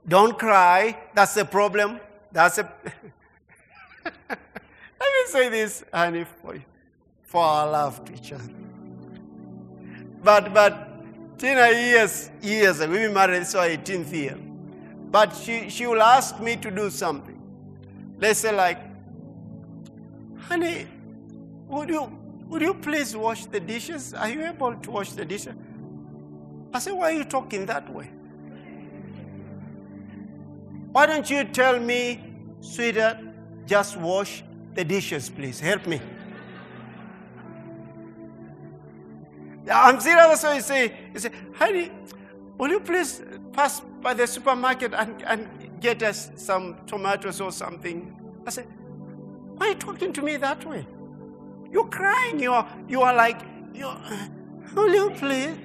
[0.07, 0.97] Don't cry.
[1.13, 1.99] That's the problem.
[2.31, 2.63] That's a.
[4.27, 4.39] Let
[4.99, 6.57] me say this, honey, for,
[7.21, 8.49] for our love to each other.
[10.23, 10.94] But, but,
[11.37, 14.37] Tina, years, years ago, we married, this is our 18th year.
[15.11, 17.41] But she, she will ask me to do something.
[18.17, 18.79] Let's say, like,
[20.39, 20.87] honey,
[21.67, 22.17] would you,
[22.47, 24.13] would you please wash the dishes?
[24.13, 25.55] Are you able to wash the dishes?
[26.73, 28.09] I said, why are you talking that way?
[30.91, 33.17] Why don't you tell me, sweetheart,
[33.65, 35.59] just wash the dishes, please.
[35.59, 35.99] Help me.
[39.71, 40.43] I'm serious.
[40.43, 41.91] Why you say, you say, honey,
[42.57, 43.21] will you please
[43.53, 45.47] pass by the supermarket and, and
[45.79, 48.15] get us some tomatoes or something?
[48.45, 48.67] I said,
[49.55, 50.85] why are you talking to me that way?
[51.71, 52.39] You're crying.
[52.39, 53.41] You're, you are like,
[53.73, 53.97] you're,
[54.75, 55.57] will you please?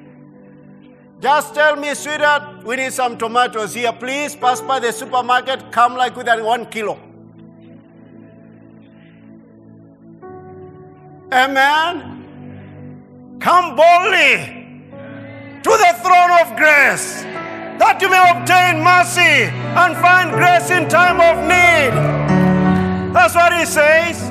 [1.20, 3.92] Just tell me, sweetheart, we need some tomatoes here.
[3.92, 5.70] Please pass by the supermarket.
[5.70, 6.98] Come like with that one kilo.
[11.30, 12.19] Amen.
[13.40, 14.82] Come boldly
[15.62, 17.22] to the throne of grace
[17.80, 19.48] that you may obtain mercy
[19.80, 21.94] and find grace in time of need.
[23.14, 24.30] That's what he says.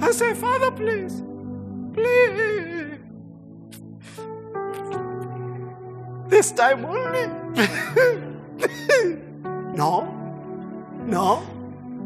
[0.00, 1.22] I say, Father, please,
[1.92, 2.98] please.
[6.28, 7.26] This time only.
[9.76, 10.08] no,
[11.04, 11.42] no.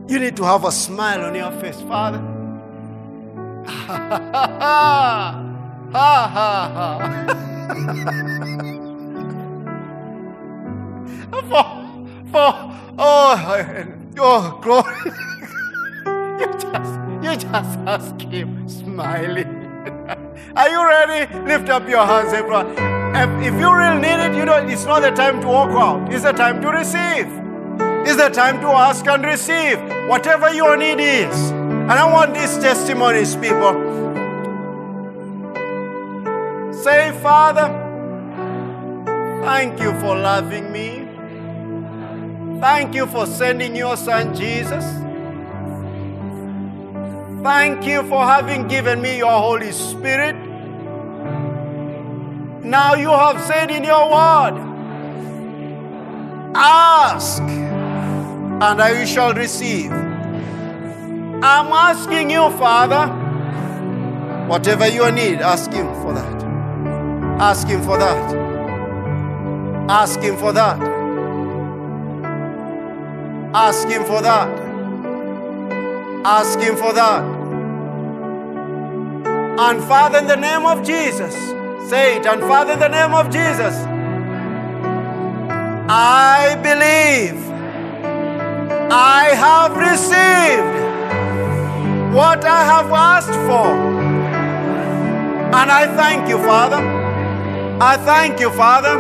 [0.09, 2.21] You need to have a smile on your face, Father.
[5.95, 6.99] Ha ha ha.
[11.31, 11.65] for,
[12.33, 12.51] for,
[12.99, 13.87] oh,
[14.19, 15.13] oh, glory.
[16.41, 19.47] you just, you just ask him, smiling.
[20.57, 21.33] Are you ready?
[21.47, 22.75] Lift up your hands, everyone.
[23.15, 26.13] If, you really need it, you know, it's not the time to walk out.
[26.13, 27.29] It's the time to receive.
[28.05, 29.79] It's the time to ask and receive
[30.09, 31.51] whatever your need is.
[31.53, 34.14] And I want these testimonies, people.
[36.85, 37.69] Say, Father,
[39.43, 41.09] thank you for loving me.
[42.61, 44.85] Thank you for sending your son Jesus.
[47.43, 50.37] Thank you for having given me your Holy Spirit.
[52.63, 54.61] Now you have said in your word,
[56.55, 59.91] ask and I shall receive.
[59.91, 63.07] I'm asking you, Father,
[64.49, 66.44] whatever you need, ask Him for that.
[67.41, 68.35] Ask Him for that.
[69.91, 70.81] Ask Him for that.
[73.55, 74.49] Ask Him for that.
[76.25, 77.23] Ask Him for that.
[79.59, 81.35] And Father, in the name of Jesus,
[81.89, 82.27] say it.
[82.27, 83.75] And Father, in the name of Jesus,
[85.87, 87.37] I believe
[88.91, 90.75] I have received
[92.15, 93.75] what I have asked for.
[95.55, 97.04] And I thank you, Father.
[97.81, 98.97] I thank you, Father.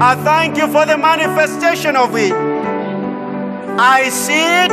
[0.00, 2.32] I thank you for the manifestation of it.
[3.78, 4.72] I see it.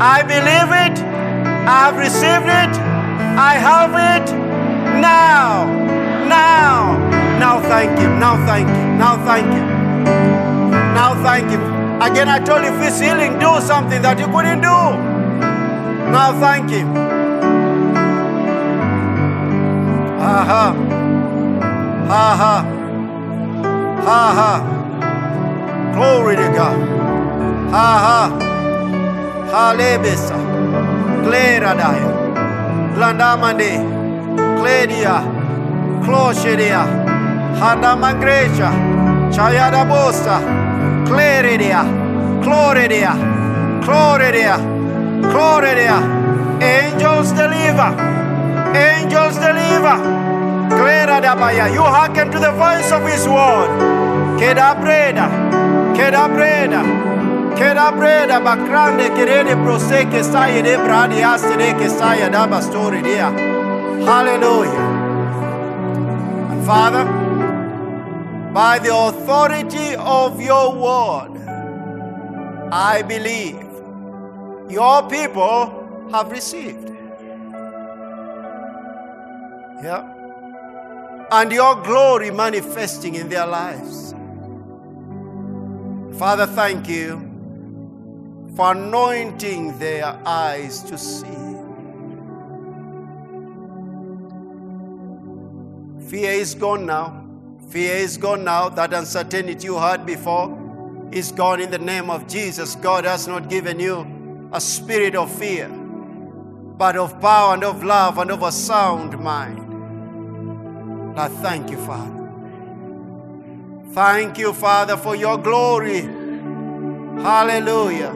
[0.00, 1.04] I believe it.
[1.68, 2.72] I have received it.
[3.36, 4.32] I have it
[5.00, 5.66] now.
[6.28, 6.96] Now.
[7.38, 8.18] Now thank Him.
[8.18, 8.84] Now thank you.
[8.96, 9.64] Now thank you.
[10.94, 11.60] Now thank you.
[12.00, 14.78] Again, I told you if His healing, do something that you couldn't do.
[16.10, 16.94] Now thank Him.
[20.20, 20.99] Ha
[22.10, 22.34] ha.
[22.40, 22.64] Ha
[24.08, 24.22] ha.
[24.38, 24.52] Ha.
[25.94, 26.78] Glory to God.
[27.74, 28.20] Ha ha.
[29.52, 30.36] Halebesa.
[31.24, 32.08] Gleradaya.
[32.94, 33.72] Glandamande.
[34.58, 35.16] Gledia.
[36.04, 36.82] Closhedia.
[37.60, 38.70] Hadamangrecha.
[39.34, 40.36] Chayada bosta.
[41.06, 41.82] Claridia.
[42.42, 43.12] Cloredia.
[43.84, 44.56] Cloredia.
[45.30, 45.98] Cloredia.
[46.60, 47.90] Angels deliver.
[48.74, 50.29] Angels deliver.
[51.72, 53.70] You hearken to the voice of his word.
[54.40, 55.28] Kedabreda.
[55.96, 57.10] Kedabreda.
[57.60, 63.30] Kera breda bakrande kerede proseke saye de bradi astere ke saye da bastori dia.
[64.06, 64.86] Hallelujah.
[66.52, 67.04] And Father,
[68.54, 71.36] by the authority of your word,
[72.72, 73.66] I believe
[74.70, 76.88] your people have received.
[79.82, 80.19] Yeah.
[81.32, 84.14] And your glory manifesting in their lives.
[86.18, 87.30] Father, thank you
[88.56, 91.26] for anointing their eyes to see.
[96.10, 97.24] Fear is gone now.
[97.68, 98.68] Fear is gone now.
[98.68, 102.74] That uncertainty you had before is gone in the name of Jesus.
[102.74, 108.18] God has not given you a spirit of fear, but of power and of love
[108.18, 109.69] and of a sound mind.
[111.16, 112.20] I thank you, Father.
[113.92, 116.02] Thank you, Father, for your glory.
[117.22, 118.12] Hallelujah.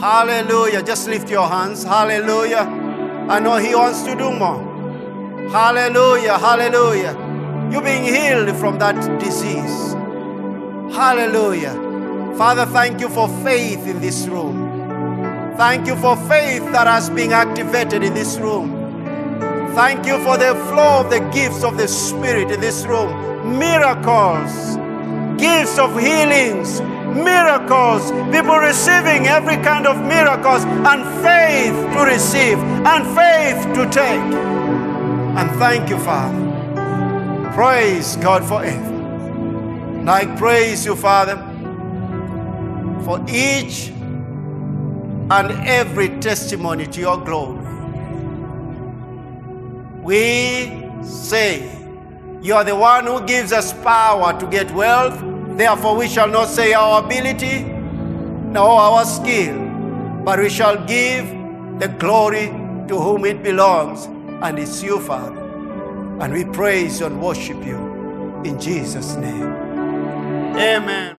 [0.00, 0.82] Hallelujah.
[0.82, 1.84] Just lift your hands.
[1.84, 2.60] Hallelujah.
[3.28, 4.62] I know He wants to do more.
[5.50, 6.38] Hallelujah.
[6.38, 7.12] Hallelujah.
[7.70, 9.94] You're being healed from that disease.
[10.94, 11.74] Hallelujah.
[12.36, 14.72] Father, thank you for faith in this room.
[15.56, 18.83] Thank you for faith that has been activated in this room.
[19.74, 23.58] Thank you for the flow of the gifts of the Spirit in this room.
[23.58, 24.76] Miracles,
[25.36, 26.80] gifts of healings,
[27.12, 34.22] miracles, people receiving every kind of miracles, and faith to receive, and faith to take.
[35.38, 36.52] And thank you, Father.
[37.52, 38.94] Praise God forever.
[39.88, 41.36] And I praise you, Father,
[43.04, 43.88] for each
[45.30, 47.63] and every testimony to your glory.
[50.04, 51.66] We say,
[52.42, 55.18] You are the one who gives us power to get wealth.
[55.56, 59.58] Therefore, we shall not say our ability nor our skill,
[60.24, 61.26] but we shall give
[61.78, 62.46] the glory
[62.88, 64.04] to whom it belongs,
[64.44, 65.40] and it's you, Father.
[66.20, 67.78] And we praise and worship you
[68.44, 69.52] in Jesus' name.
[70.54, 71.12] Amen.